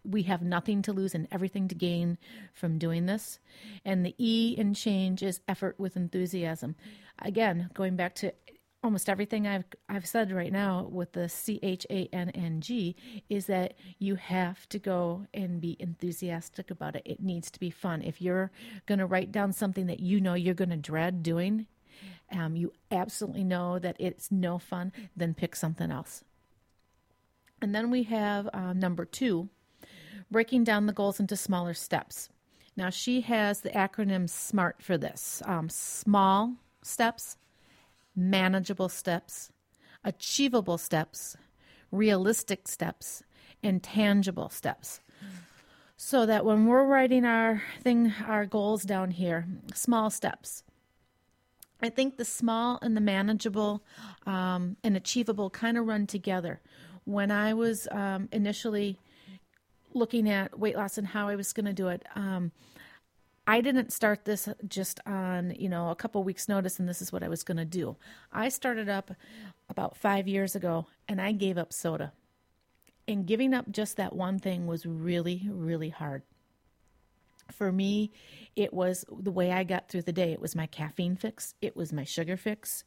We 0.04 0.24
have 0.24 0.42
nothing 0.42 0.82
to 0.84 0.94
lose 0.94 1.14
and 1.14 1.28
everything 1.32 1.68
to 1.68 1.76
gain 1.76 2.18
from 2.54 2.78
doing 2.78 3.06
this. 3.06 3.40
And 3.84 4.06
the 4.06 4.16
E 4.18 4.56
in 4.58 4.74
change 4.74 5.22
is 5.22 5.42
effort 5.48 5.80
with 5.80 5.98
enthusiasm. 5.98 6.76
Again, 7.20 7.70
going 7.74 7.96
back 7.96 8.16
to 8.16 8.34
almost 8.84 9.10
everything 9.10 9.48
I've 9.48 9.66
I've 9.90 10.08
said 10.08 10.32
right 10.32 10.52
now 10.52 10.88
with 10.90 11.12
the 11.12 11.30
C 11.30 11.60
H 11.62 11.86
A 11.90 12.08
N 12.14 12.30
N 12.32 12.62
G 12.62 12.96
is 13.30 13.46
that 13.48 13.76
you 14.00 14.16
have 14.16 14.68
to 14.70 14.80
go 14.80 15.28
and 15.34 15.62
be 15.62 15.76
enthusiastic 15.80 16.72
about 16.72 16.96
it. 16.96 17.04
It 17.06 17.22
needs 17.22 17.52
to 17.52 17.60
be 17.60 17.70
fun. 17.70 18.02
If 18.02 18.22
you're 18.22 18.52
going 18.86 19.00
to 19.00 19.06
write 19.06 19.32
down 19.32 19.54
something 19.54 19.88
that 19.88 20.00
you 20.00 20.22
know 20.22 20.34
you're 20.34 20.54
going 20.54 20.70
to 20.70 20.78
dread 20.78 21.22
doing, 21.22 21.68
um, 22.32 22.56
you 22.56 22.72
absolutely 22.92 23.44
know 23.44 23.78
that 23.78 23.98
it's 24.00 24.32
no 24.32 24.58
fun, 24.58 24.92
then 25.16 25.34
pick 25.34 25.56
something 25.56 25.92
else. 25.92 26.24
And 27.62 27.76
then 27.76 27.92
we 27.92 28.04
have 28.04 28.50
uh, 28.54 28.74
number 28.74 29.06
two, 29.06 29.50
breaking 30.32 30.64
down 30.64 30.88
the 30.88 30.94
goals 30.94 31.20
into 31.20 31.36
smaller 31.36 31.74
steps. 31.74 32.30
Now, 32.76 32.90
she 32.90 33.22
has 33.22 33.62
the 33.62 33.70
acronym 33.70 34.30
SMART 34.30 34.82
for 34.82 34.98
this 34.98 35.44
um, 35.46 35.70
small 35.70 36.56
steps, 36.82 37.38
manageable 38.16 38.90
steps, 38.90 39.52
achievable 40.04 40.78
steps, 40.78 41.38
realistic 41.92 42.68
steps, 42.68 43.24
and 43.62 43.84
tangible 43.84 44.50
steps. 44.50 45.02
So 45.98 46.26
that 46.26 46.46
when 46.46 46.66
we're 46.66 46.86
writing 46.86 47.26
our 47.26 47.62
thing, 47.82 48.12
our 48.26 48.48
goals 48.48 48.84
down 48.84 49.12
here, 49.12 49.46
small 49.76 50.10
steps. 50.10 50.64
I 51.84 51.90
think 51.90 52.18
the 52.18 52.26
small 52.26 52.80
and 52.82 52.98
the 52.98 53.02
manageable 53.02 53.84
um, 54.26 54.78
and 54.84 54.98
achievable 54.98 55.52
kind 55.52 55.78
of 55.78 55.86
run 55.86 56.08
together 56.08 56.60
when 57.06 57.32
I 57.32 57.54
was 57.54 57.88
um, 57.92 58.30
initially 58.32 58.98
looking 59.94 60.30
at 60.30 60.58
weight 60.58 60.76
loss 60.76 60.98
and 60.98 61.08
how 61.08 61.28
I 61.28 61.36
was 61.36 61.54
going 61.54 61.66
to 61.66 61.74
do 61.74 61.90
it, 61.90 62.06
um, 62.16 62.52
I 63.48 63.62
didn't 63.62 63.92
start 63.92 64.26
this 64.26 64.48
just 64.68 65.00
on 65.06 65.56
you 65.58 65.68
know 65.68 65.90
a 65.90 65.96
couple 65.96 66.24
weeks 66.24 66.48
notice 66.48 66.80
and 66.80 66.88
this 66.88 67.02
is 67.02 67.12
what 67.12 67.24
I 67.24 67.28
was 67.28 67.44
going 67.44 67.58
to 67.58 67.66
do. 67.66 67.96
I 68.32 68.50
started 68.50 68.88
up 68.88 69.12
about 69.70 69.98
5 69.98 70.28
years 70.28 70.56
ago 70.56 70.88
and 71.08 71.20
I 71.20 71.32
gave 71.32 71.58
up 71.58 71.74
soda. 71.74 72.14
And 73.08 73.26
giving 73.26 73.54
up 73.54 73.70
just 73.72 73.98
that 73.98 74.16
one 74.16 74.40
thing 74.40 74.68
was 74.68 74.86
really 74.86 75.50
really 75.52 75.90
hard. 75.90 76.24
For 77.52 77.72
me, 77.72 78.12
it 78.56 78.74
was 78.74 79.04
the 79.12 79.32
way 79.32 79.52
I 79.52 79.66
got 79.66 79.90
through 79.90 80.04
the 80.04 80.14
day. 80.14 80.32
It 80.32 80.40
was 80.40 80.56
my 80.56 80.68
caffeine 80.68 81.18
fix. 81.18 81.54
It 81.62 81.76
was 81.76 81.92
my 81.92 82.06
sugar 82.06 82.38
fix. 82.38 82.86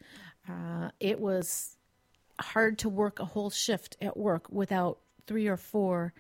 Uh, 0.49 0.91
it 1.01 1.21
was 1.21 1.77
hard 2.41 2.79
to 2.79 2.89
work 2.89 3.19
a 3.19 3.25
whole 3.25 3.51
shift 3.51 3.97
at 4.01 4.17
work 4.17 4.49
without 4.51 4.99
three 5.27 5.47
or 5.47 5.57
four 5.57 6.13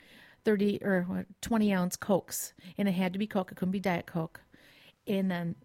30 0.44 0.78
or 0.82 1.26
20 1.40 1.72
ounce 1.72 1.96
cokes. 1.96 2.52
And 2.76 2.88
it 2.88 2.92
had 2.92 3.12
to 3.14 3.18
be 3.18 3.26
coke. 3.26 3.50
It 3.50 3.56
couldn't 3.56 3.72
be 3.72 3.80
diet 3.80 4.06
coke. 4.06 4.40
And 5.06 5.30
then 5.30 5.56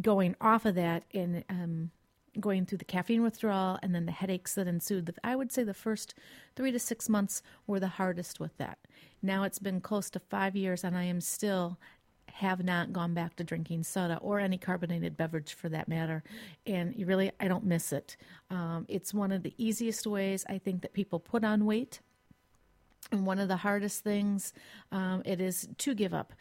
going 0.00 0.36
off 0.40 0.66
of 0.66 0.74
that 0.74 1.04
and 1.14 1.44
um, 1.48 1.90
going 2.38 2.66
through 2.66 2.78
the 2.78 2.84
caffeine 2.84 3.22
withdrawal 3.22 3.78
and 3.82 3.94
then 3.94 4.06
the 4.06 4.12
headaches 4.12 4.54
that 4.54 4.68
ensued 4.68 5.12
i 5.24 5.34
would 5.34 5.50
say 5.50 5.64
the 5.64 5.74
first 5.74 6.14
three 6.54 6.70
to 6.70 6.78
six 6.78 7.08
months 7.08 7.42
were 7.66 7.80
the 7.80 7.88
hardest 7.88 8.38
with 8.38 8.56
that. 8.58 8.78
Now 9.22 9.44
it's 9.44 9.58
been 9.58 9.80
close 9.80 10.10
to 10.10 10.20
five 10.20 10.54
years 10.54 10.84
and 10.84 10.96
i 10.96 11.04
am 11.04 11.20
still 11.20 11.78
have 12.38 12.62
not 12.62 12.92
gone 12.92 13.14
back 13.14 13.34
to 13.34 13.42
drinking 13.42 13.82
soda 13.82 14.16
or 14.22 14.38
any 14.38 14.56
carbonated 14.56 15.16
beverage 15.16 15.54
for 15.54 15.68
that 15.68 15.88
matter. 15.88 16.22
And 16.66 16.94
you 16.94 17.04
really, 17.04 17.32
I 17.40 17.48
don't 17.48 17.64
miss 17.64 17.92
it. 17.92 18.16
Um, 18.48 18.86
it's 18.88 19.12
one 19.12 19.32
of 19.32 19.42
the 19.42 19.54
easiest 19.58 20.06
ways 20.06 20.46
I 20.48 20.58
think 20.58 20.82
that 20.82 20.92
people 20.92 21.18
put 21.18 21.42
on 21.42 21.66
weight. 21.66 21.98
And 23.10 23.26
one 23.26 23.40
of 23.40 23.48
the 23.48 23.56
hardest 23.56 24.04
things 24.04 24.52
um, 24.92 25.22
it 25.24 25.40
is 25.40 25.68
to 25.78 25.94
give 25.94 26.14
up. 26.14 26.32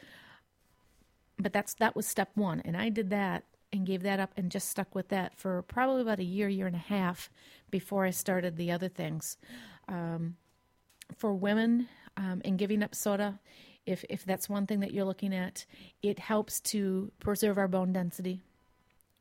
But 1.40 1.52
that's 1.52 1.74
that 1.76 1.96
was 1.96 2.06
step 2.06 2.30
one, 2.36 2.62
and 2.66 2.76
I 2.76 2.90
did 2.90 3.10
that 3.12 3.44
and 3.72 3.86
gave 3.86 4.02
that 4.04 4.20
up 4.20 4.32
and 4.38 4.52
just 4.52 4.70
stuck 4.70 4.96
with 4.96 5.10
that 5.10 5.38
for 5.38 5.62
probably 5.64 6.02
about 6.02 6.20
a 6.20 6.24
year, 6.24 6.48
year 6.48 6.68
and 6.68 6.76
a 6.76 6.80
half 6.80 7.30
before 7.70 8.06
I 8.06 8.12
started 8.12 8.56
the 8.56 8.72
other 8.72 8.88
things. 8.88 9.38
Um, 9.88 10.36
for 11.16 11.34
women 11.34 11.88
um, 12.18 12.42
giving 12.58 12.84
up 12.84 12.96
soda, 12.96 13.40
if 13.88 14.04
if 14.10 14.26
that's 14.26 14.50
one 14.50 14.68
thing 14.68 14.82
that 14.82 14.94
you're 14.94 15.06
looking 15.06 15.34
at, 15.34 15.66
it 16.04 16.20
helps 16.20 16.60
to 16.60 17.12
preserve 17.20 17.58
our 17.58 17.68
bone 17.68 17.94
density 17.94 18.42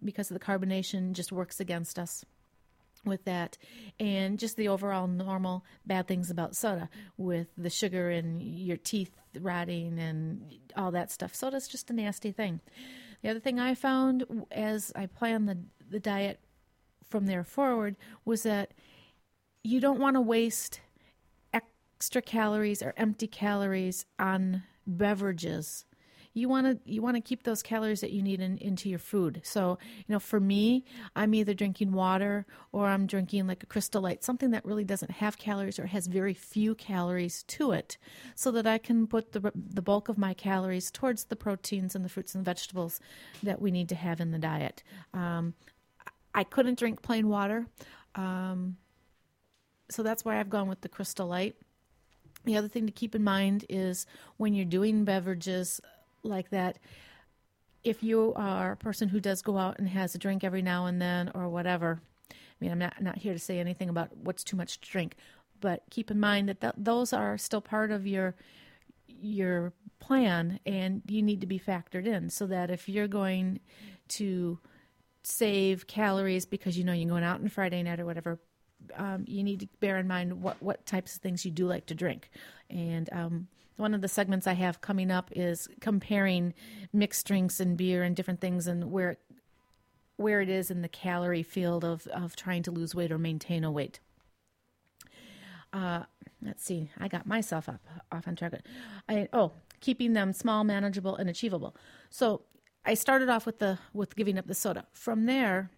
because 0.05 0.29
the 0.29 0.39
carbonation 0.39 1.13
just 1.13 1.33
works 1.33 1.61
against 1.61 1.99
us 1.99 2.25
with 3.05 3.25
that 3.25 3.57
and 4.01 4.39
just 4.39 4.57
the 4.57 4.69
overall 4.69 5.07
normal 5.07 5.65
bad 5.87 6.09
things 6.09 6.29
about 6.29 6.57
soda 6.57 6.91
with 7.17 7.47
the 7.57 7.71
sugar 7.71 8.11
and 8.11 8.43
your 8.43 8.77
teeth 8.77 9.13
rotting 9.41 9.99
and 9.99 10.59
all 10.77 10.91
that 10.91 11.13
stuff. 11.13 11.35
Soda's 11.35 11.69
just 11.69 11.89
a 11.91 11.93
nasty 11.93 12.33
thing. 12.33 12.61
The 13.23 13.31
other 13.31 13.41
thing 13.41 13.61
I 13.61 13.75
found 13.75 14.45
as 14.51 14.93
I 14.95 15.07
planned 15.07 15.49
the 15.49 15.59
the 15.89 16.01
diet 16.01 16.41
from 17.09 17.27
there 17.27 17.45
forward 17.45 17.97
was 18.25 18.43
that 18.43 18.75
you 19.63 19.81
don't 19.81 20.01
want 20.01 20.17
to 20.17 20.21
waste 20.21 20.81
extra 21.97 22.21
calories 22.21 22.83
or 22.83 22.93
empty 22.97 23.27
calories 23.27 24.05
on 24.19 24.63
beverages. 24.87 25.87
You 26.35 26.51
want 26.51 26.67
to 26.67 26.93
you 26.93 27.01
want 27.01 27.17
to 27.17 27.23
keep 27.23 27.45
those 27.45 27.63
calories 27.63 28.03
that 28.03 28.13
you 28.13 28.23
need 28.23 28.43
in, 28.43 28.59
into 28.59 28.91
your 28.91 28.99
food. 28.99 29.41
So 29.43 29.79
you 29.97 30.13
know 30.13 30.19
for 30.19 30.39
me 30.39 30.85
i'm 31.15 31.33
either 31.33 31.55
drinking 31.55 31.93
water 31.93 32.45
or 32.73 32.89
i'm 32.89 33.07
drinking 33.07 33.47
like 33.47 33.63
a 33.63 33.67
crystal 33.67 34.03
light 34.03 34.23
something 34.23 34.51
that 34.51 34.65
really 34.67 34.85
doesn't 34.85 35.11
have 35.11 35.39
calories 35.39 35.79
or 35.79 35.87
has 35.87 36.07
very 36.07 36.35
few 36.35 36.75
calories 36.75 37.43
to 37.45 37.73
it 37.73 37.97
so 38.35 38.51
that 38.51 38.67
i 38.67 38.77
can 38.77 39.07
put 39.07 39.33
the, 39.33 39.53
the 39.55 39.81
bulk 39.81 40.11
of 40.11 40.19
my 40.19 40.35
calories 40.35 40.91
towards 40.91 41.25
the 41.25 41.37
proteins 41.37 41.95
and 41.95 42.05
the 42.05 42.09
fruits 42.09 42.35
and 42.35 42.45
vegetables 42.45 43.01
that 43.43 43.61
we 43.61 43.71
need 43.71 43.89
to 43.89 43.95
have 43.95 44.21
in 44.21 44.31
the 44.31 44.39
diet. 44.39 44.83
Um, 45.15 45.55
i 46.35 46.45
couldn't 46.45 46.79
drink 46.79 47.01
plain 47.01 47.29
water 47.29 47.67
um, 48.15 48.77
so 49.91 50.03
that's 50.03 50.25
why 50.25 50.39
i've 50.39 50.51
gone 50.51 50.69
with 50.69 50.83
the 50.83 50.89
crystal 50.89 51.27
light 51.27 51.57
the 52.47 52.57
other 52.57 52.69
thing 52.69 52.87
to 52.87 52.93
keep 52.93 53.15
in 53.15 53.23
mind 53.23 53.67
is 53.69 54.07
when 54.39 54.55
you're 54.55 54.65
doing 54.65 55.05
beverages 55.05 55.81
like 56.23 56.51
that, 56.51 56.79
if 57.85 58.03
you 58.03 58.33
are 58.35 58.73
a 58.73 58.77
person 58.77 59.09
who 59.09 59.21
does 59.21 59.43
go 59.43 59.59
out 59.59 59.79
and 59.79 59.89
has 59.89 60.15
a 60.15 60.19
drink 60.19 60.43
every 60.43 60.63
now 60.63 60.87
and 60.87 61.01
then 61.01 61.31
or 61.35 61.49
whatever, 61.49 62.01
I 62.31 62.35
mean, 62.61 62.73
I'm 62.73 62.79
not, 62.79 63.01
not 63.01 63.19
here 63.19 63.33
to 63.33 63.39
say 63.39 63.61
anything 63.61 63.89
about 63.89 64.17
what's 64.17 64.43
too 64.43 64.57
much 64.57 64.81
to 64.81 64.91
drink, 64.91 65.17
but 65.61 65.83
keep 65.91 66.11
in 66.11 66.19
mind 66.19 66.49
that 66.49 66.61
th- 66.61 66.73
those 66.77 67.13
are 67.13 67.37
still 67.39 67.61
part 67.61 67.91
of 67.91 68.07
your 68.07 68.35
your 69.09 69.73
plan 69.99 70.61
and 70.67 71.01
you 71.09 71.23
need 71.23 71.41
to 71.41 71.47
be 71.47 71.59
factored 71.59 72.07
in 72.07 72.29
so 72.29 72.47
that 72.47 72.71
if 72.71 72.87
you're 72.87 73.09
going 73.09 73.59
to 74.09 74.59
save 75.23 75.87
calories 75.87 76.45
because 76.45 76.77
you 76.77 76.85
know 76.85 76.93
you're 76.93 77.09
going 77.09 77.25
out 77.25 77.41
on 77.41 77.49
Friday 77.49 77.83
night 77.83 77.99
or 77.99 78.05
whatever, 78.05 78.39
um, 78.97 79.25
you 79.27 79.43
need 79.43 79.61
to 79.61 79.69
bear 79.81 79.99
in 79.99 80.07
mind 80.07 80.43
what, 80.43 80.63
what 80.63 80.87
types 80.87 81.17
of 81.17 81.23
things 81.23 81.45
you 81.45 81.51
do 81.51 81.67
like 81.67 81.87
to 81.87 81.95
drink. 81.95 82.31
And 82.71 83.09
um, 83.13 83.49
one 83.77 83.95
of 83.95 84.01
the 84.01 84.09
segments 84.09 84.47
I 84.47 84.55
have 84.55 84.81
coming 84.81 85.11
up 85.11 85.31
is 85.35 85.69
comparing 85.81 86.55
mixed 86.93 87.27
drinks 87.27 87.61
and 87.61 87.77
beer 87.77 88.03
and 88.03 88.17
different 88.17 88.41
things 88.41 88.67
and 88.67 88.91
where 88.91 89.19
where 90.17 90.41
it 90.41 90.49
is 90.49 90.71
in 90.71 90.81
the 90.81 90.89
calorie 90.89 91.43
field 91.43 91.85
of, 91.85 92.07
of 92.07 92.35
trying 92.35 92.63
to 92.63 92.71
lose 92.71 92.95
weight 92.95 93.13
or 93.13 93.19
maintain 93.19 93.65
a 93.65 93.71
weight. 93.71 94.01
Uh, 95.75 96.05
let's 96.43 96.65
see, 96.65 96.91
I 96.99 97.09
got 97.09 97.27
myself 97.27 97.69
up 97.69 97.87
off 98.11 98.27
on 98.27 98.35
track. 98.35 98.55
I, 99.11 99.29
oh, 99.35 99.53
keeping 99.81 100.15
them 100.15 100.33
small, 100.33 100.65
manageable, 100.65 101.17
and 101.17 101.29
achievable. 101.29 101.77
So 102.09 102.43
I 102.87 102.95
started 102.95 103.29
off 103.29 103.45
with 103.45 103.59
the 103.59 103.79
with 103.93 104.17
giving 104.17 104.39
up 104.39 104.47
the 104.47 104.55
soda. 104.55 104.87
From 104.93 105.27
there, 105.27 105.71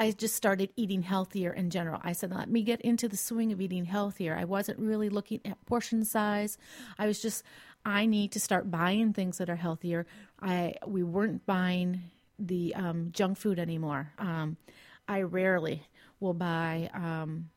I 0.00 0.12
just 0.12 0.34
started 0.34 0.70
eating 0.76 1.02
healthier 1.02 1.52
in 1.52 1.68
general. 1.68 2.00
I 2.02 2.12
said, 2.12 2.30
let 2.30 2.48
me 2.48 2.62
get 2.62 2.80
into 2.80 3.06
the 3.06 3.18
swing 3.18 3.52
of 3.52 3.60
eating 3.60 3.84
healthier. 3.84 4.34
I 4.34 4.46
wasn't 4.46 4.78
really 4.78 5.10
looking 5.10 5.42
at 5.44 5.62
portion 5.66 6.06
size. 6.06 6.56
I 6.98 7.06
was 7.06 7.20
just, 7.20 7.44
I 7.84 8.06
need 8.06 8.32
to 8.32 8.40
start 8.40 8.70
buying 8.70 9.12
things 9.12 9.36
that 9.36 9.50
are 9.50 9.56
healthier. 9.56 10.06
I 10.40 10.76
we 10.86 11.02
weren't 11.02 11.44
buying 11.44 12.04
the 12.38 12.74
um, 12.76 13.10
junk 13.12 13.36
food 13.36 13.58
anymore. 13.58 14.10
Um, 14.18 14.56
I 15.06 15.20
rarely 15.20 15.86
will 16.18 16.32
buy 16.32 16.88
um, 16.94 17.50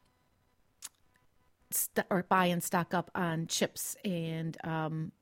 st- 1.71 2.07
or 2.09 2.23
buy 2.27 2.47
and 2.47 2.61
stock 2.61 2.93
up 2.93 3.09
on 3.15 3.47
chips 3.47 3.95
and 4.03 4.57
um, 4.65 5.13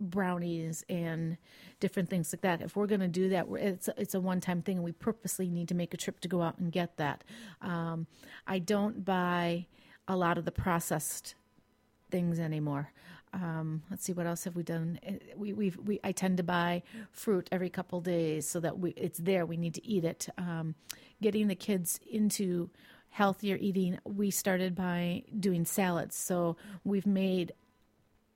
brownies 0.00 0.84
and 0.88 1.36
different 1.80 2.10
things 2.10 2.32
like 2.32 2.42
that. 2.42 2.62
If 2.62 2.76
we're 2.76 2.86
going 2.86 3.00
to 3.00 3.08
do 3.08 3.28
that, 3.30 3.46
it's 3.50 3.88
it's 3.96 4.14
a 4.14 4.20
one 4.20 4.40
time 4.40 4.62
thing, 4.62 4.76
and 4.76 4.84
we 4.84 4.92
purposely 4.92 5.48
need 5.48 5.68
to 5.68 5.74
make 5.74 5.94
a 5.94 5.96
trip 5.96 6.20
to 6.20 6.28
go 6.28 6.42
out 6.42 6.58
and 6.58 6.70
get 6.70 6.96
that. 6.96 7.24
Um, 7.60 8.06
I 8.46 8.58
don't 8.58 9.04
buy 9.04 9.66
a 10.08 10.16
lot 10.16 10.38
of 10.38 10.44
the 10.44 10.52
processed 10.52 11.34
things 12.10 12.38
anymore. 12.38 12.92
Um, 13.32 13.82
let's 13.90 14.04
see 14.04 14.12
what 14.12 14.26
else 14.26 14.44
have 14.44 14.56
we 14.56 14.62
done. 14.62 14.98
Uh, 15.06 15.12
we 15.36 15.52
we 15.52 15.70
we 15.84 16.00
I 16.04 16.12
tend 16.12 16.36
to 16.38 16.42
buy 16.42 16.82
fruit 17.10 17.48
every 17.52 17.70
couple 17.70 18.00
days 18.00 18.48
so 18.48 18.60
that 18.60 18.78
we 18.78 18.90
it's 18.90 19.18
there. 19.18 19.44
We 19.44 19.56
need 19.56 19.74
to 19.74 19.86
eat 19.86 20.04
it. 20.04 20.28
Um, 20.38 20.74
getting 21.20 21.48
the 21.48 21.54
kids 21.54 22.00
into 22.10 22.70
healthier 23.10 23.56
eating, 23.58 23.98
we 24.04 24.30
started 24.30 24.74
by 24.74 25.22
doing 25.38 25.64
salads. 25.64 26.16
So 26.16 26.56
we've 26.84 27.06
made 27.06 27.52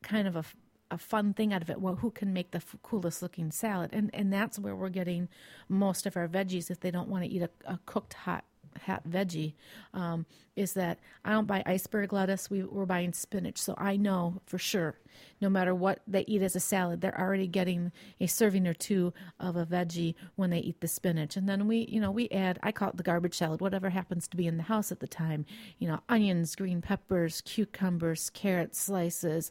kind 0.03 0.27
of 0.27 0.37
a 0.37 0.45
a 0.91 0.99
fun 0.99 1.35
thing 1.35 1.53
out 1.53 1.63
of 1.63 1.71
it. 1.71 1.81
Well, 1.81 1.97
who 1.97 2.11
can 2.11 2.33
make 2.33 2.51
the 2.51 2.59
f- 2.59 2.77
coolest 2.83 3.23
looking 3.23 3.51
salad? 3.51 3.91
And 3.93 4.11
and 4.15 4.33
that's 4.33 4.59
where 4.59 4.77
we're 4.77 4.89
getting 4.89 5.29
most 5.69 6.07
of 6.07 6.17
our 6.17 6.29
veggies 6.29 6.71
if 6.71 6.81
they 6.81 6.91
don't 6.91 7.09
want 7.09 7.25
to 7.25 7.31
eat 7.31 7.43
a, 7.43 7.51
a 7.65 7.79
cooked 7.87 8.15
hot 8.15 8.45
hot 8.87 9.09
veggie. 9.09 9.55
Um, 9.95 10.27
is 10.57 10.75
that 10.75 10.99
I 11.25 11.31
don't 11.31 11.47
buy 11.47 11.63
iceberg 11.65 12.13
lettuce. 12.13 12.51
We, 12.51 12.63
we're 12.63 12.87
buying 12.87 13.13
spinach, 13.13 13.59
so 13.59 13.75
I 13.79 13.97
know 13.97 14.43
for 14.47 14.59
sure, 14.59 14.99
no 15.41 15.49
matter 15.49 15.75
what 15.75 16.01
they 16.07 16.25
eat 16.27 16.43
as 16.43 16.55
a 16.55 16.61
salad, 16.61 17.01
they're 17.01 17.19
already 17.19 17.47
getting 17.47 17.93
a 18.21 18.27
serving 18.27 18.67
or 18.67 18.75
two 18.75 19.13
of 19.39 19.57
a 19.57 19.65
veggie 19.65 20.15
when 20.37 20.51
they 20.51 20.59
eat 20.59 20.81
the 20.81 20.89
spinach. 20.89 21.37
And 21.37 21.49
then 21.49 21.67
we, 21.67 21.87
you 21.91 22.01
know, 22.01 22.11
we 22.11 22.29
add. 22.29 22.59
I 22.63 22.73
call 22.73 22.91
it 22.91 22.97
the 22.97 23.03
garbage 23.03 23.35
salad, 23.35 23.61
whatever 23.61 23.91
happens 23.91 24.29
to 24.29 24.37
be 24.37 24.47
in 24.47 24.57
the 24.57 24.65
house 24.65 24.93
at 24.93 25.01
the 25.01 25.09
time. 25.09 25.47
You 25.79 25.89
know, 25.89 26.01
onions, 26.09 26.55
green 26.55 26.83
peppers, 26.83 27.41
cucumbers, 27.43 28.31
carrot 28.31 28.77
slices, 28.77 29.51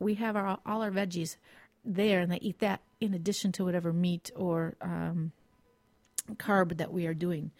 we 0.00 0.14
have 0.14 0.34
our 0.34 0.58
all 0.66 0.82
our 0.82 0.90
veggies 0.90 1.36
there, 1.84 2.20
and 2.20 2.32
they 2.32 2.38
eat 2.38 2.58
that 2.58 2.80
in 3.00 3.14
addition 3.14 3.52
to 3.52 3.64
whatever 3.64 3.92
meat 3.92 4.30
or 4.34 4.74
um, 4.80 5.32
carb 6.34 6.76
that 6.78 6.92
we 6.92 7.06
are 7.06 7.14
doing. 7.14 7.52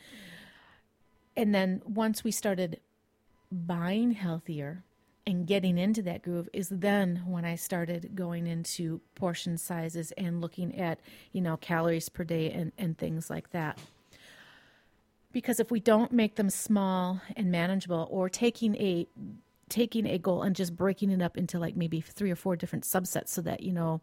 And 1.37 1.55
then 1.55 1.81
once 1.87 2.25
we 2.25 2.33
started 2.33 2.81
buying 3.53 4.13
healthier 4.13 4.85
and 5.27 5.47
getting 5.47 5.79
into 5.79 6.03
that 6.03 6.23
groove 6.23 6.49
is 6.53 6.69
then 6.69 7.23
when 7.27 7.45
I 7.45 7.55
started 7.55 8.15
going 8.15 8.47
into 8.47 9.01
portion 9.15 9.57
sizes 9.57 10.13
and 10.13 10.41
looking 10.41 10.79
at, 10.79 11.01
you 11.33 11.41
know, 11.41 11.57
calories 11.57 12.09
per 12.09 12.25
day 12.25 12.51
and, 12.51 12.73
and 12.77 12.99
things 12.99 13.31
like 13.31 13.51
that. 13.51 13.79
Because 15.33 15.61
if 15.61 15.71
we 15.71 15.79
don't 15.79 16.13
make 16.13 16.35
them 16.35 16.51
small 16.51 17.21
and 17.37 17.51
manageable 17.51 18.09
or 18.11 18.29
taking 18.29 18.75
a 18.77 19.07
taking 19.71 20.07
a 20.07 20.19
goal 20.19 20.43
and 20.43 20.55
just 20.55 20.77
breaking 20.77 21.11
it 21.11 21.23
up 21.23 21.37
into 21.37 21.59
like 21.59 21.77
maybe 21.77 22.01
three 22.01 22.31
or 22.31 22.37
four 22.37 22.57
different 22.57 22.85
subsets 22.85 23.29
so 23.29 23.41
that, 23.43 23.63
you 23.63 23.73
know, 23.73 24.01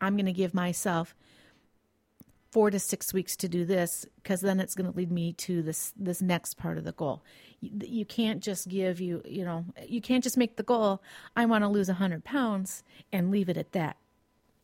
I'm 0.00 0.16
going 0.16 0.26
to 0.26 0.32
give 0.32 0.54
myself 0.54 1.14
four 2.50 2.70
to 2.70 2.78
six 2.78 3.12
weeks 3.12 3.36
to 3.36 3.48
do 3.48 3.64
this 3.64 4.06
because 4.22 4.40
then 4.40 4.58
it's 4.58 4.74
going 4.74 4.90
to 4.90 4.96
lead 4.96 5.12
me 5.12 5.32
to 5.34 5.62
this 5.62 5.92
this 5.96 6.22
next 6.22 6.56
part 6.56 6.78
of 6.78 6.84
the 6.84 6.92
goal. 6.92 7.22
You, 7.60 7.70
you, 7.84 8.04
can't 8.06 8.42
just 8.42 8.68
give 8.68 9.00
you 9.00 9.22
you 9.26 9.44
know 9.44 9.66
you 9.86 10.00
can't 10.00 10.24
just 10.24 10.38
make 10.38 10.56
the 10.56 10.62
goal 10.62 11.02
i 11.36 11.44
want 11.44 11.62
to 11.64 11.68
lose 11.68 11.88
100 11.88 12.24
pounds 12.24 12.82
and 13.12 13.30
leave 13.30 13.48
it 13.48 13.56
at 13.56 13.72
that. 13.72 13.96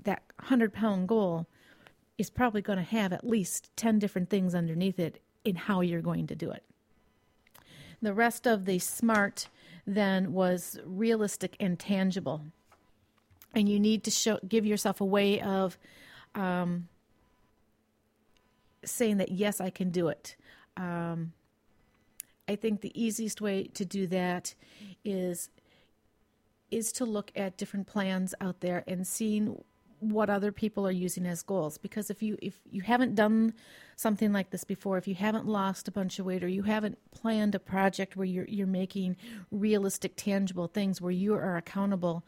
That 0.03 0.23
100 0.39 0.73
pound 0.73 1.09
goal 1.09 1.47
is 2.17 2.31
probably 2.31 2.63
going 2.63 2.79
to 2.79 2.85
have 2.85 3.13
at 3.13 3.27
least 3.27 3.71
10 3.77 3.99
different 3.99 4.31
things 4.31 4.55
underneath 4.55 4.99
it 4.99 5.21
in 5.45 5.57
how 5.57 5.81
you're 5.81 6.01
going 6.01 6.27
to 6.29 6.35
do 6.35 6.51
it. 6.51 6.63
The 8.01 8.15
rest 8.15 8.47
of 8.47 8.65
the 8.65 8.79
smart 8.79 9.49
then 9.87 10.33
was 10.33 10.79
realistic 10.85 11.57
and 11.61 11.79
tangible. 11.79 12.45
And 13.55 13.69
you 13.69 13.79
need 13.79 14.05
to 14.05 14.11
show, 14.11 14.39
give 14.47 14.67
yourself 14.67 15.01
a 15.01 15.05
way 15.05 15.41
of 15.41 15.79
um, 16.35 16.89
saying 18.85 19.19
that, 19.19 19.31
yes, 19.31 19.61
I 19.61 19.71
can 19.71 19.91
do 19.91 20.09
it. 20.09 20.37
Um, 20.77 21.33
I 22.49 22.57
think 22.57 22.81
the 22.81 22.93
easiest 23.01 23.41
way 23.41 23.65
to 23.75 23.85
do 23.85 24.07
that 24.09 24.55
is 25.05 25.51
is 26.71 26.91
to 26.91 27.05
look 27.05 27.31
at 27.37 27.57
different 27.57 27.87
plans 27.87 28.35
out 28.41 28.61
there 28.61 28.83
and 28.89 29.07
seeing 29.07 29.63
what 30.01 30.31
other 30.31 30.53
people 30.53 30.87
are 30.87 30.93
using 30.93 31.27
as 31.27 31.43
goals 31.43 31.79
because 31.79 32.11
if 32.11 32.23
you 32.23 32.37
if 32.41 32.61
you 32.71 32.83
haven't 32.83 33.15
done 33.15 33.55
something 33.97 34.33
like 34.33 34.51
this 34.51 34.65
before 34.65 34.99
if 34.99 35.07
you 35.07 35.15
haven't 35.15 35.47
lost 35.47 35.89
a 35.89 35.93
bunch 35.93 36.19
of 36.19 36.27
weight 36.27 36.43
or 36.43 36.49
you 36.49 36.63
haven't 36.63 36.99
planned 37.11 37.55
a 37.55 37.59
project 37.59 38.17
where 38.17 38.27
you're 38.27 38.47
you're 38.47 38.67
making 38.67 39.17
realistic 39.51 40.13
tangible 40.17 40.67
things 40.67 41.01
where 41.01 41.13
you 41.13 41.35
are 41.35 41.57
accountable 41.57 42.25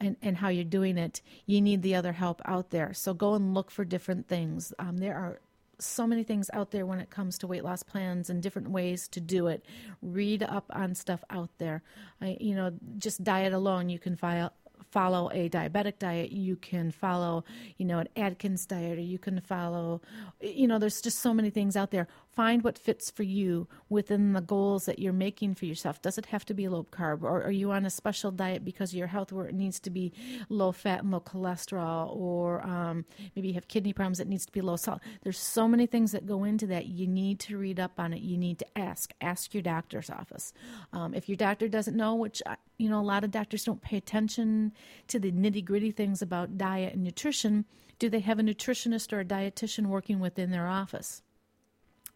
and 0.00 0.16
and 0.22 0.38
how 0.38 0.48
you're 0.48 0.64
doing 0.64 0.98
it 0.98 1.20
you 1.46 1.60
need 1.60 1.82
the 1.82 1.94
other 1.94 2.12
help 2.12 2.40
out 2.44 2.70
there 2.70 2.92
so 2.92 3.14
go 3.14 3.34
and 3.34 3.54
look 3.54 3.70
for 3.70 3.84
different 3.84 4.26
things 4.28 4.72
um, 4.78 4.98
there 4.98 5.16
are 5.16 5.40
so 5.82 6.06
many 6.06 6.22
things 6.22 6.50
out 6.52 6.70
there 6.70 6.86
when 6.86 7.00
it 7.00 7.10
comes 7.10 7.38
to 7.38 7.46
weight 7.46 7.64
loss 7.64 7.82
plans 7.82 8.30
and 8.30 8.42
different 8.42 8.70
ways 8.70 9.08
to 9.08 9.20
do 9.20 9.46
it. 9.46 9.64
Read 10.02 10.42
up 10.42 10.66
on 10.70 10.94
stuff 10.94 11.24
out 11.30 11.50
there. 11.58 11.82
I, 12.20 12.36
you 12.40 12.54
know, 12.54 12.72
just 12.98 13.24
diet 13.24 13.52
alone, 13.52 13.88
you 13.88 13.98
can 13.98 14.16
file, 14.16 14.52
follow 14.90 15.30
a 15.32 15.48
diabetic 15.48 15.98
diet, 15.98 16.32
you 16.32 16.56
can 16.56 16.90
follow, 16.90 17.44
you 17.76 17.84
know, 17.84 17.98
an 17.98 18.08
Atkins 18.16 18.66
diet, 18.66 18.98
or 18.98 19.02
you 19.02 19.18
can 19.18 19.40
follow, 19.40 20.00
you 20.40 20.66
know, 20.66 20.78
there's 20.78 21.00
just 21.00 21.20
so 21.20 21.34
many 21.34 21.50
things 21.50 21.76
out 21.76 21.90
there. 21.90 22.08
Find 22.40 22.64
what 22.64 22.78
fits 22.78 23.10
for 23.10 23.22
you 23.22 23.68
within 23.90 24.32
the 24.32 24.40
goals 24.40 24.86
that 24.86 24.98
you're 24.98 25.12
making 25.12 25.56
for 25.56 25.66
yourself. 25.66 26.00
Does 26.00 26.16
it 26.16 26.24
have 26.24 26.46
to 26.46 26.54
be 26.54 26.68
low 26.68 26.84
carb, 26.84 27.22
or 27.22 27.42
are 27.42 27.50
you 27.50 27.70
on 27.70 27.84
a 27.84 27.90
special 27.90 28.30
diet 28.30 28.64
because 28.64 28.94
your 28.94 29.08
health 29.08 29.30
where 29.30 29.44
it 29.44 29.54
needs 29.54 29.78
to 29.80 29.90
be 29.90 30.14
low 30.48 30.72
fat 30.72 31.02
and 31.02 31.10
low 31.10 31.20
cholesterol, 31.20 32.16
or 32.16 32.62
um, 32.62 33.04
maybe 33.36 33.48
you 33.48 33.54
have 33.54 33.68
kidney 33.68 33.92
problems, 33.92 34.16
that 34.16 34.26
needs 34.26 34.46
to 34.46 34.52
be 34.52 34.62
low 34.62 34.76
salt. 34.76 35.02
There's 35.22 35.36
so 35.36 35.68
many 35.68 35.84
things 35.84 36.12
that 36.12 36.24
go 36.24 36.44
into 36.44 36.66
that. 36.68 36.86
You 36.86 37.06
need 37.06 37.40
to 37.40 37.58
read 37.58 37.78
up 37.78 38.00
on 38.00 38.14
it. 38.14 38.22
You 38.22 38.38
need 38.38 38.58
to 38.60 38.78
ask. 38.78 39.12
Ask 39.20 39.52
your 39.52 39.62
doctor's 39.62 40.08
office. 40.08 40.54
Um, 40.94 41.12
if 41.12 41.28
your 41.28 41.36
doctor 41.36 41.68
doesn't 41.68 41.94
know, 41.94 42.14
which 42.14 42.42
uh, 42.46 42.56
you 42.78 42.88
know, 42.88 43.00
a 43.00 43.02
lot 43.02 43.22
of 43.22 43.32
doctors 43.32 43.64
don't 43.64 43.82
pay 43.82 43.98
attention 43.98 44.72
to 45.08 45.18
the 45.18 45.30
nitty 45.30 45.62
gritty 45.62 45.90
things 45.90 46.22
about 46.22 46.56
diet 46.56 46.94
and 46.94 47.04
nutrition. 47.04 47.66
Do 47.98 48.08
they 48.08 48.20
have 48.20 48.38
a 48.38 48.42
nutritionist 48.42 49.12
or 49.12 49.20
a 49.20 49.26
dietitian 49.26 49.88
working 49.88 50.20
within 50.20 50.50
their 50.50 50.66
office? 50.66 51.20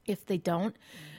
If 0.06 0.26
they 0.26 0.38
don't, 0.38 0.76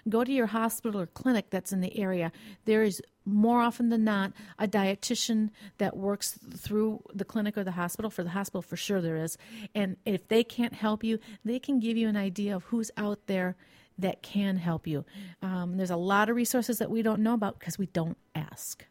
go 0.08 0.24
to 0.24 0.32
your 0.32 0.48
hospital 0.48 1.00
or 1.02 1.08
clinic 1.08 1.50
that's 1.50 1.71
in 1.71 1.82
the 1.82 1.98
area. 1.98 2.32
There 2.65 2.84
is 2.84 3.02
more 3.26 3.62
often 3.62 3.89
than 3.89 4.04
not 4.04 4.34
a 4.60 4.67
dietitian 4.67 5.50
that 5.80 5.98
works 5.98 6.38
through 6.56 7.02
the 7.13 7.26
clinic 7.26 7.58
or 7.58 7.63
the 7.63 7.71
hospital. 7.71 8.12
For 8.12 8.24
the 8.24 8.30
hospital, 8.30 8.62
for 8.62 8.78
sure, 8.78 9.02
there 9.02 9.17
is. 9.17 9.38
And 9.74 9.98
if 10.06 10.28
they 10.28 10.43
can't 10.43 10.74
help 10.74 11.04
you, 11.04 11.19
they 11.43 11.60
can 11.60 11.80
give 11.80 11.98
you 11.98 12.08
an 12.08 12.17
idea 12.17 12.56
of 12.56 12.65
who's 12.65 12.91
out 12.98 13.26
there 13.28 13.56
that 13.98 14.21
can 14.21 14.58
help 14.58 14.86
you. 14.86 15.06
Um, 15.41 15.78
there's 15.78 15.89
a 15.89 15.95
lot 15.95 16.30
of 16.30 16.36
resources 16.36 16.78
that 16.80 16.91
we 16.91 17.02
don't 17.02 17.21
know 17.21 17.34
about 17.34 17.60
because 17.60 17.78
we 17.78 17.88
don't 17.88 18.17
ask. 18.36 18.86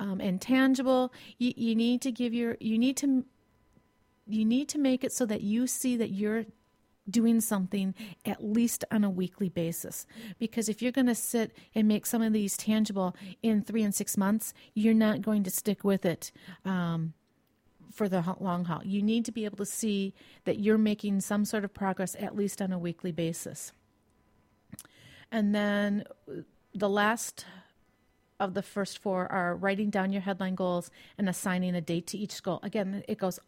Um, 0.00 0.20
and 0.20 0.40
tangible, 0.40 1.12
you, 1.38 1.52
you 1.56 1.74
need 1.74 2.00
to 2.02 2.10
give 2.10 2.32
your, 2.34 2.56
you 2.58 2.78
need 2.78 2.96
to, 2.98 3.24
you 4.26 4.44
need 4.44 4.68
to 4.70 4.78
make 4.78 5.04
it 5.04 5.12
so 5.12 5.26
that 5.26 5.42
you 5.42 5.66
see 5.66 5.96
that 5.96 6.10
you're 6.10 6.46
doing 7.10 7.40
something 7.40 7.94
at 8.24 8.44
least 8.44 8.84
on 8.90 9.04
a 9.04 9.10
weekly 9.10 9.48
basis. 9.48 10.06
Because 10.38 10.68
if 10.68 10.82
you're 10.82 10.92
going 10.92 11.06
to 11.06 11.14
sit 11.14 11.56
and 11.74 11.88
make 11.88 12.06
some 12.06 12.22
of 12.22 12.32
these 12.32 12.56
tangible 12.56 13.16
in 13.42 13.62
three 13.62 13.82
and 13.82 13.94
six 13.94 14.16
months, 14.16 14.54
you're 14.74 14.94
not 14.94 15.22
going 15.22 15.44
to 15.44 15.50
stick 15.50 15.84
with 15.84 16.04
it. 16.04 16.32
Um, 16.64 17.14
for 17.92 18.08
the 18.08 18.22
long 18.38 18.66
haul, 18.66 18.82
you 18.84 19.02
need 19.02 19.24
to 19.24 19.32
be 19.32 19.44
able 19.44 19.56
to 19.56 19.66
see 19.66 20.14
that 20.44 20.60
you're 20.60 20.78
making 20.78 21.20
some 21.20 21.44
sort 21.44 21.64
of 21.64 21.72
progress 21.72 22.14
at 22.20 22.36
least 22.36 22.60
on 22.62 22.70
a 22.70 22.78
weekly 22.78 23.12
basis. 23.12 23.72
And 25.32 25.54
then 25.54 26.04
the 26.74 26.88
last 26.88 27.44
of 28.40 28.54
the 28.54 28.62
first 28.62 28.98
four 28.98 29.30
are 29.32 29.56
writing 29.56 29.90
down 29.90 30.12
your 30.12 30.22
headline 30.22 30.54
goals 30.54 30.90
and 31.16 31.28
assigning 31.28 31.74
a 31.74 31.80
date 31.80 32.06
to 32.08 32.18
each 32.18 32.42
goal. 32.42 32.60
Again, 32.62 33.02
it 33.08 33.18
goes 33.18 33.40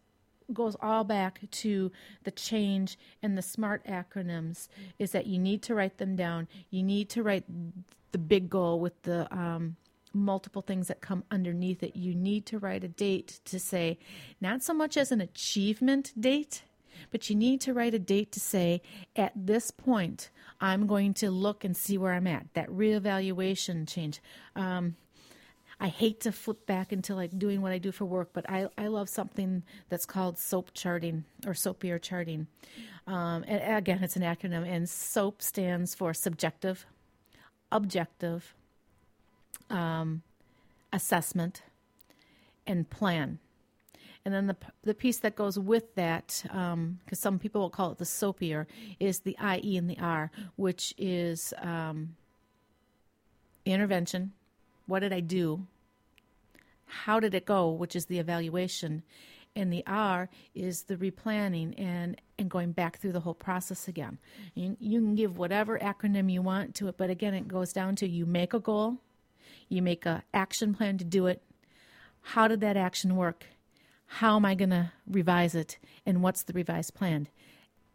goes 0.55 0.77
all 0.81 1.05
back 1.05 1.41
to 1.51 1.91
the 2.25 2.31
change 2.31 2.99
and 3.23 3.37
the 3.37 3.43
SMART 3.43 3.85
acronyms 3.87 4.69
is 4.99 5.13
that 5.13 5.27
you 5.27 5.39
need 5.39 5.63
to 5.63 5.75
write 5.75 5.99
them 5.99 6.17
down. 6.17 6.49
You 6.71 6.83
need 6.83 7.09
to 7.11 7.23
write 7.23 7.45
the 8.13 8.19
big 8.19 8.51
goal 8.51 8.81
with 8.81 9.03
the 9.03 9.33
um, 9.35 9.77
multiple 10.13 10.63
things 10.63 10.89
that 10.89 11.01
come 11.01 11.25
underneath 11.31 11.83
it. 11.83 11.97
You 11.97 12.15
need 12.15 12.47
to 12.47 12.59
write 12.59 12.85
a 12.85 12.89
date 12.89 13.41
to 13.45 13.61
say, 13.61 13.99
not 14.41 14.63
so 14.63 14.75
much 14.75 14.97
as 14.97 15.13
an 15.13 15.21
achievement 15.21 16.13
date, 16.19 16.63
but 17.11 17.31
you 17.31 17.37
need 17.37 17.61
to 17.63 17.73
write 17.73 17.95
a 17.95 17.99
date 17.99 18.33
to 18.33 18.41
say, 18.41 18.83
at 19.17 19.33
this 19.35 19.71
point, 19.71 20.31
I'm 20.61 20.87
going 20.87 21.15
to 21.15 21.31
look 21.31 21.65
and 21.65 21.77
see 21.77 21.97
where 21.97 22.13
I'm 22.13 22.27
at. 22.27 22.53
That 22.55 22.69
reevaluation 22.69 23.89
change. 23.89 24.21
Um, 24.55 24.97
I 25.81 25.89
hate 25.89 26.21
to 26.21 26.33
flip 26.33 26.67
back 26.67 26.93
into 26.93 27.15
like 27.15 27.39
doing 27.39 27.63
what 27.63 27.73
I 27.73 27.79
do 27.79 27.91
for 27.91 28.05
work, 28.05 28.31
but 28.35 28.49
I, 28.51 28.69
I 28.77 28.89
love 28.89 29.09
something 29.09 29.63
that's 29.89 30.05
called 30.05 30.39
SOAP 30.39 30.75
charting 30.75 31.25
or 31.47 31.55
SOAPier 31.55 32.01
charting. 32.03 32.47
Um, 33.07 33.45
and 33.49 33.79
again, 33.79 34.03
it's 34.03 34.15
an 34.15 34.23
acronym, 34.23 34.69
and 34.69 34.89
SOAP 34.89 35.41
stands 35.41 35.95
for 35.95 36.13
subjective, 36.13 36.85
objective, 37.73 38.55
um, 39.71 40.23
assessment, 40.93 41.63
and 42.67 42.89
plan. 42.91 43.39
And 44.23 44.35
then 44.35 44.49
the 44.49 44.57
the 44.83 44.95
piece 44.95 45.19
that 45.21 45.35
goes 45.35 45.59
with 45.59 45.95
that, 45.95 46.43
because 46.43 46.75
um, 46.75 46.99
some 47.15 47.39
people 47.39 47.63
will 47.63 47.71
call 47.71 47.93
it 47.93 47.99
the 47.99 48.05
soapier, 48.05 48.67
is 49.01 49.21
the 49.21 49.35
IE 49.43 49.79
and 49.79 49.89
the 49.89 49.99
R, 49.99 50.31
which 50.57 50.93
is 50.99 51.55
um, 51.63 52.17
intervention. 53.65 54.33
What 54.91 55.01
did 55.01 55.13
I 55.13 55.21
do? 55.21 55.69
How 56.85 57.21
did 57.21 57.33
it 57.33 57.47
go? 57.47 57.71
Which 57.71 57.95
is 57.95 58.07
the 58.07 58.19
evaluation, 58.19 59.05
and 59.55 59.73
the 59.73 59.85
R 59.87 60.29
is 60.53 60.83
the 60.83 60.97
replanning 60.97 61.79
and 61.79 62.21
and 62.41 62.51
going 62.51 62.73
back 62.73 62.99
through 62.99 63.13
the 63.13 63.21
whole 63.21 63.35
process 63.35 63.87
again. 63.87 64.19
You, 64.57 64.77
you 64.81 64.99
can 64.99 65.15
give 65.15 65.39
whatever 65.39 65.79
acronym 65.79 66.33
you 66.33 66.43
want 66.43 66.75
to 66.77 66.89
it, 66.89 66.97
but 66.97 67.09
again, 67.09 67.35
it 67.35 67.47
goes 67.47 67.73
down 67.73 67.95
to 67.97 68.09
you 68.09 68.27
make 68.27 68.53
a 68.53 68.59
goal, 68.59 68.97
you 69.69 69.81
make 69.81 70.07
a 70.07 70.25
action 70.35 70.75
plan 70.75 70.99
to 70.99 71.05
do 71.05 71.29
it. 71.29 71.41
How 72.23 72.49
did 72.49 72.61
that 72.63 72.77
action 72.77 73.15
work? 73.15 73.47
How 74.07 74.35
am 74.35 74.45
I 74.45 74.57
going 74.57 74.71
to 74.71 74.91
revise 75.07 75.55
it? 75.55 75.79
And 76.05 76.21
what's 76.21 76.43
the 76.43 76.53
revised 76.53 76.95
plan? 76.95 77.29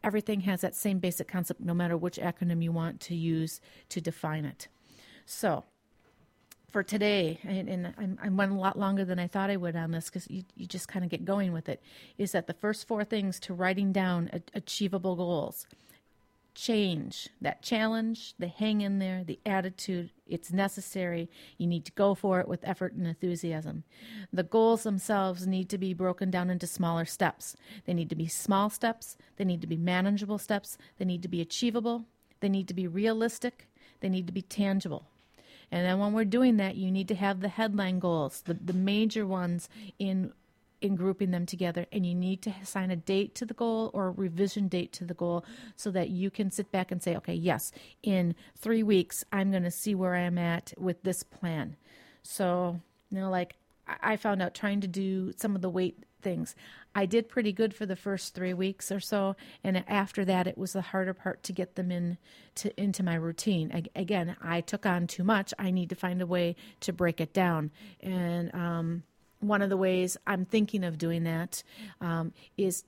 Everything 0.01 0.41
has 0.41 0.61
that 0.61 0.75
same 0.75 0.99
basic 0.99 1.27
concept, 1.27 1.59
no 1.59 1.73
matter 1.73 1.97
which 1.97 2.17
acronym 2.17 2.63
you 2.63 2.71
want 2.71 3.01
to 3.01 3.15
use 3.15 3.59
to 3.89 3.99
define 3.99 4.45
it. 4.45 4.69
So, 5.25 5.65
for 6.75 6.83
today, 6.83 7.39
and, 7.45 7.69
and 7.69 8.17
I, 8.21 8.27
went 8.27 8.51
a 8.51 8.55
lot 8.55 8.77
longer 8.77 9.05
than 9.05 9.17
I 9.17 9.27
thought 9.27 9.49
I 9.49 9.55
would 9.55 9.77
on 9.77 9.91
this 9.91 10.07
because 10.09 10.29
you, 10.29 10.43
you 10.57 10.65
just 10.65 10.89
kind 10.89 11.05
of 11.05 11.09
get 11.09 11.23
going 11.23 11.53
with 11.53 11.69
it, 11.69 11.81
is 12.17 12.33
that 12.33 12.47
the 12.47 12.53
first 12.53 12.85
four 12.85 13.05
things 13.05 13.39
to 13.41 13.53
writing 13.53 13.93
down 13.93 14.29
a, 14.33 14.41
achievable 14.53 15.15
goals 15.15 15.67
change, 16.53 17.29
that 17.39 17.61
challenge, 17.61 18.33
the 18.39 18.49
hang 18.49 18.81
in 18.81 18.99
there, 18.99 19.23
the 19.23 19.39
attitude. 19.45 20.09
It's 20.27 20.51
necessary. 20.51 21.29
You 21.57 21.65
need 21.65 21.85
to 21.85 21.93
go 21.93 22.13
for 22.13 22.41
it 22.41 22.47
with 22.49 22.67
effort 22.67 22.91
and 22.91 23.07
enthusiasm. 23.07 23.85
The 24.33 24.43
goals 24.43 24.83
themselves 24.83 25.47
need 25.47 25.69
to 25.69 25.77
be 25.77 25.93
broken 25.93 26.29
down 26.29 26.49
into 26.49 26.67
smaller 26.67 27.05
steps. 27.05 27.55
They 27.85 27.93
need 27.93 28.09
to 28.09 28.17
be 28.17 28.27
small 28.27 28.69
steps, 28.69 29.15
they 29.37 29.45
need 29.45 29.61
to 29.61 29.67
be 29.67 29.77
manageable 29.77 30.39
steps, 30.39 30.77
they 30.97 31.05
need 31.05 31.21
to 31.21 31.29
be 31.29 31.39
achievable, 31.39 32.03
they 32.41 32.49
need 32.49 32.67
to 32.67 32.73
be 32.73 32.85
realistic, 32.85 33.69
they 34.01 34.09
need 34.09 34.27
to 34.27 34.33
be 34.33 34.41
tangible. 34.41 35.05
And 35.71 35.85
then 35.85 35.99
when 35.99 36.13
we're 36.13 36.25
doing 36.25 36.57
that, 36.57 36.75
you 36.75 36.91
need 36.91 37.07
to 37.09 37.15
have 37.15 37.41
the 37.41 37.47
headline 37.47 37.99
goals, 37.99 38.41
the, 38.45 38.53
the 38.53 38.73
major 38.73 39.25
ones 39.25 39.69
in 39.99 40.31
in 40.81 40.95
grouping 40.95 41.31
them 41.31 41.45
together. 41.45 41.85
And 41.91 42.05
you 42.05 42.13
need 42.13 42.41
to 42.43 42.53
assign 42.61 42.91
a 42.91 42.95
date 42.95 43.33
to 43.35 43.45
the 43.45 43.53
goal 43.53 43.89
or 43.93 44.07
a 44.07 44.11
revision 44.11 44.67
date 44.67 44.91
to 44.93 45.05
the 45.05 45.13
goal 45.13 45.43
so 45.75 45.89
that 45.91 46.09
you 46.09 46.29
can 46.29 46.51
sit 46.51 46.71
back 46.71 46.91
and 46.91 47.01
say 47.01 47.15
okay 47.15 47.33
yes 47.33 47.71
in 48.03 48.35
three 48.55 48.83
weeks 48.83 49.23
i'm 49.31 49.51
going 49.51 49.63
to 49.63 49.71
see 49.71 49.95
where 49.95 50.15
i'm 50.15 50.37
at 50.37 50.73
with 50.77 51.01
this 51.03 51.23
plan. 51.23 51.75
So 52.23 52.79
you 53.09 53.19
know 53.19 53.29
like 53.29 53.55
i 53.87 54.15
found 54.15 54.41
out 54.41 54.53
trying 54.53 54.81
to 54.81 54.87
do 54.87 55.31
some 55.37 55.55
of 55.55 55.61
the 55.61 55.69
weight 55.69 56.03
things. 56.25 56.55
I 56.93 57.05
did 57.05 57.29
pretty 57.29 57.53
good 57.53 57.73
for 57.73 57.85
the 57.85 57.95
first 57.95 58.33
three 58.33 58.53
weeks 58.53 58.91
or 58.91 58.99
so 58.99 59.37
and 59.63 59.83
after 59.87 60.25
that 60.25 60.47
it 60.47 60.57
was 60.57 60.73
the 60.73 60.81
harder 60.81 61.13
part 61.13 61.41
to 61.43 61.53
get 61.53 61.75
them 61.75 61.89
in 61.91 62.17
to 62.55 62.67
into 62.77 63.01
my 63.03 63.15
routine. 63.15 63.67
Again 63.95 64.35
i 64.41 64.59
took 64.59 64.85
on 64.85 65.07
too 65.07 65.23
much. 65.23 65.53
I 65.57 65.71
need 65.71 65.89
to 65.89 65.95
find 65.95 66.21
a 66.21 66.27
way 66.27 66.55
to 66.81 66.91
break 66.91 67.21
it 67.21 67.31
down. 67.33 67.71
And 68.01 68.53
um 68.53 69.03
one 69.39 69.61
of 69.61 69.69
the 69.69 69.77
ways 69.77 70.17
I'm 70.25 70.45
thinking 70.45 70.83
of 70.83 70.97
doing 70.97 71.23
that 71.23 71.63
um, 72.01 72.33
is 72.57 72.83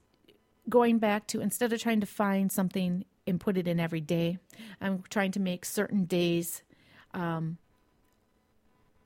going 0.70 0.98
back 0.98 1.28
to 1.28 1.42
instead 1.42 1.72
of 1.74 1.82
trying 1.82 2.02
to 2.02 2.08
find 2.08 2.52
something 2.52 3.06
and 3.26 3.40
put 3.40 3.58
it 3.58 3.68
in 3.68 3.80
every 3.80 4.02
day, 4.02 4.40
I'm 4.82 5.04
trying 5.10 5.32
to 5.32 5.40
make 5.40 5.66
certain 5.66 6.06
days 6.06 6.64
um, 7.14 7.58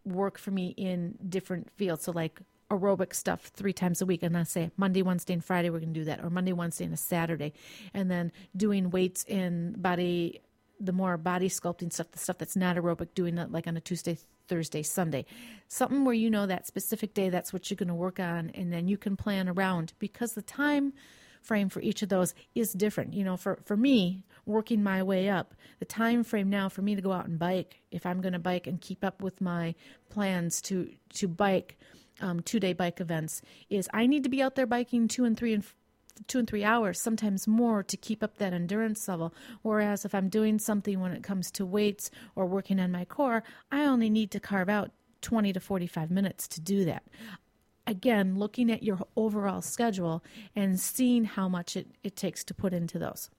work 0.06 0.38
for 0.38 0.52
me 0.52 0.74
in 0.78 1.18
different 1.28 1.72
fields. 1.76 2.04
So, 2.04 2.12
like 2.12 2.40
aerobic 2.72 3.14
stuff 3.14 3.52
three 3.54 3.74
times 3.74 4.02
a 4.02 4.06
week, 4.06 4.24
and 4.24 4.38
I 4.38 4.44
say 4.44 4.72
Monday, 4.78 5.02
Wednesday, 5.02 5.34
and 5.34 5.44
Friday 5.44 5.70
we're 5.70 5.80
going 5.80 5.94
to 5.94 6.00
do 6.00 6.06
that, 6.06 6.24
or 6.24 6.30
Monday, 6.30 6.54
Wednesday, 6.54 6.86
and 6.86 6.94
a 6.94 6.98
Saturday, 6.98 7.54
and 7.94 8.10
then 8.10 8.32
doing 8.56 8.90
weights 8.90 9.24
in 9.26 9.74
body, 9.78 10.42
the 10.80 10.94
more 10.94 11.18
body 11.18 11.50
sculpting 11.50 11.92
stuff, 11.92 12.12
the 12.12 12.20
stuff 12.20 12.38
that's 12.38 12.56
not 12.56 12.78
aerobic, 12.78 13.10
doing 13.14 13.38
it 13.38 13.52
like 13.52 13.68
on 13.68 13.78
a 13.78 13.82
Tuesday, 13.82 14.18
Thursday, 14.48 14.84
Sunday. 14.84 15.26
Something 15.68 16.06
where 16.06 16.16
you 16.16 16.30
know 16.30 16.48
that 16.48 16.66
specific 16.66 17.14
day, 17.14 17.30
that's 17.30 17.54
what 17.54 17.70
you're 17.70 17.76
going 17.76 17.90
to 17.90 17.94
work 17.94 18.20
on, 18.20 18.50
and 18.56 18.72
then 18.72 18.88
you 18.88 18.98
can 18.98 19.18
plan 19.18 19.50
around 19.50 19.94
because 20.00 20.34
the 20.34 20.42
time 20.42 20.94
frame 21.42 21.70
for 21.70 21.82
each 21.82 22.02
of 22.02 22.10
those 22.10 22.34
is 22.56 22.72
different. 22.72 23.14
You 23.14 23.24
know, 23.24 23.36
for, 23.36 23.60
for 23.66 23.76
me, 23.76 24.24
working 24.46 24.84
my 24.84 25.04
way 25.04 25.30
up, 25.30 25.56
the 25.80 25.86
time 25.86 26.24
frame 26.24 26.50
now 26.50 26.70
for 26.70 26.82
me 26.82 26.96
to 26.96 27.02
go 27.02 27.12
out 27.12 27.26
and 27.26 27.38
bike, 27.38 27.82
if 27.92 28.06
I'm 28.06 28.22
going 28.22 28.34
to 28.34 28.40
bike 28.40 28.68
and 28.68 28.80
keep 28.80 29.04
up 29.04 29.22
with 29.22 29.42
my 29.42 29.76
plans 30.10 30.62
to 30.64 30.92
to 31.16 31.28
bike 31.28 31.78
um, 32.22 32.42
two 32.42 32.60
day 32.60 32.74
bike 32.74 33.02
events, 33.02 33.42
is 33.70 33.90
I 33.94 34.08
need 34.08 34.24
to 34.24 34.30
be 34.30 34.42
out 34.42 34.56
there 34.56 34.66
biking 34.66 35.08
two 35.08 35.26
and 35.26 35.38
three 35.38 35.54
and 35.54 35.64
two 36.28 36.40
and 36.40 36.48
three 36.48 36.64
hours, 36.64 37.02
sometimes 37.02 37.48
more, 37.48 37.84
to 37.84 37.98
keep 37.98 38.24
up 38.24 38.38
that 38.38 38.54
endurance 38.54 39.08
level. 39.08 39.34
Whereas 39.62 40.06
if 40.06 40.14
I'm 40.14 40.30
doing 40.30 40.60
something 40.60 41.00
when 41.00 41.12
it 41.12 41.24
comes 41.24 41.52
to 41.52 41.66
weights 41.66 42.12
or 42.36 42.46
working 42.46 42.80
on 42.80 42.92
my 42.92 43.06
core, 43.06 43.44
I 43.72 43.86
only 43.86 44.10
need 44.10 44.32
to 44.32 44.40
carve 44.40 44.70
out 44.70 44.92
20 45.22 45.54
to 45.54 45.60
45 45.60 46.12
minutes 46.12 46.48
to 46.50 46.62
do 46.62 46.86
that. 46.86 47.04
Again, 47.88 48.38
looking 48.38 48.72
at 48.72 48.84
your 48.84 49.00
overall 49.16 49.62
schedule 49.62 50.24
and 50.56 50.80
seeing 50.80 51.26
how 51.26 51.50
much 51.50 51.76
it, 51.76 51.88
it 52.04 52.16
takes 52.16 52.44
to 52.46 52.54
put 52.54 52.74
into 52.74 53.00
those. 53.00 53.30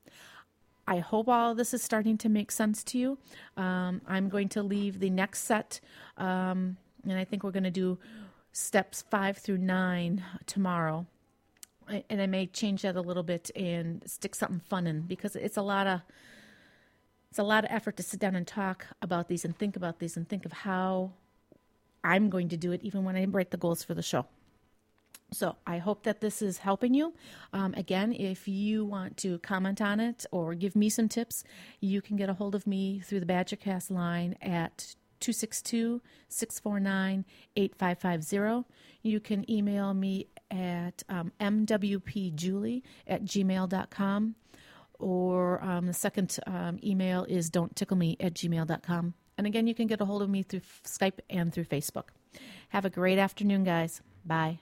I 0.86 0.98
hope 0.98 1.28
all 1.28 1.54
this 1.54 1.72
is 1.72 1.82
starting 1.82 2.18
to 2.18 2.28
make 2.28 2.50
sense 2.50 2.82
to 2.84 2.98
you. 2.98 3.18
Um, 3.56 4.02
I'm 4.06 4.28
going 4.28 4.48
to 4.50 4.62
leave 4.62 4.98
the 4.98 5.10
next 5.10 5.44
set, 5.44 5.80
um, 6.16 6.76
and 7.04 7.12
I 7.12 7.24
think 7.24 7.44
we're 7.44 7.52
going 7.52 7.62
to 7.62 7.70
do 7.70 7.98
steps 8.52 9.02
five 9.10 9.38
through 9.38 9.58
nine 9.58 10.22
tomorrow 10.46 11.06
and 11.88 12.22
I 12.22 12.26
may 12.26 12.46
change 12.46 12.82
that 12.82 12.96
a 12.96 13.00
little 13.00 13.22
bit 13.22 13.50
and 13.56 14.02
stick 14.06 14.34
something 14.34 14.60
fun 14.60 14.86
in 14.86 15.02
because 15.02 15.36
it's 15.36 15.56
a 15.56 15.62
lot 15.62 15.86
of 15.86 16.00
it's 17.30 17.38
a 17.38 17.42
lot 17.42 17.64
of 17.64 17.70
effort 17.70 17.96
to 17.96 18.02
sit 18.02 18.20
down 18.20 18.36
and 18.36 18.46
talk 18.46 18.86
about 19.00 19.28
these 19.28 19.44
and 19.44 19.56
think 19.56 19.74
about 19.74 19.98
these 19.98 20.16
and 20.16 20.28
think 20.28 20.44
of 20.44 20.52
how 20.52 21.12
I'm 22.04 22.28
going 22.28 22.50
to 22.50 22.58
do 22.58 22.72
it 22.72 22.82
even 22.82 23.04
when 23.04 23.16
I 23.16 23.24
write 23.24 23.50
the 23.50 23.56
goals 23.56 23.82
for 23.82 23.94
the 23.94 24.02
show. 24.02 24.26
So 25.32 25.56
I 25.66 25.78
hope 25.78 26.02
that 26.02 26.20
this 26.20 26.42
is 26.42 26.58
helping 26.58 26.92
you. 26.92 27.14
Um, 27.54 27.72
again, 27.74 28.12
if 28.12 28.46
you 28.46 28.84
want 28.84 29.16
to 29.18 29.38
comment 29.38 29.80
on 29.80 29.98
it 29.98 30.26
or 30.30 30.54
give 30.54 30.76
me 30.76 30.90
some 30.90 31.08
tips, 31.08 31.42
you 31.80 32.02
can 32.02 32.18
get 32.18 32.28
a 32.28 32.34
hold 32.34 32.54
of 32.54 32.66
me 32.66 33.00
through 33.00 33.20
the 33.20 33.26
Badgercast 33.26 33.90
line 33.90 34.36
at 34.42 34.94
262 35.22 36.02
649 36.28 37.24
8550. 37.56 38.68
You 39.02 39.20
can 39.20 39.50
email 39.50 39.94
me 39.94 40.26
at 40.50 41.02
um, 41.08 41.32
mwpjulie 41.40 42.82
at 43.06 43.24
gmail.com. 43.24 44.34
Or 44.98 45.64
um, 45.64 45.86
the 45.86 45.92
second 45.94 46.38
um, 46.46 46.78
email 46.84 47.24
is 47.24 47.50
don't 47.50 47.74
tickle 47.74 47.96
at 48.20 48.34
gmail.com. 48.34 49.14
And 49.38 49.46
again, 49.46 49.66
you 49.66 49.74
can 49.74 49.86
get 49.86 50.00
a 50.00 50.04
hold 50.04 50.22
of 50.22 50.30
me 50.30 50.42
through 50.42 50.60
Skype 50.84 51.18
and 51.30 51.52
through 51.52 51.64
Facebook. 51.64 52.10
Have 52.68 52.84
a 52.84 52.90
great 52.90 53.18
afternoon, 53.18 53.64
guys. 53.64 54.02
Bye. 54.24 54.60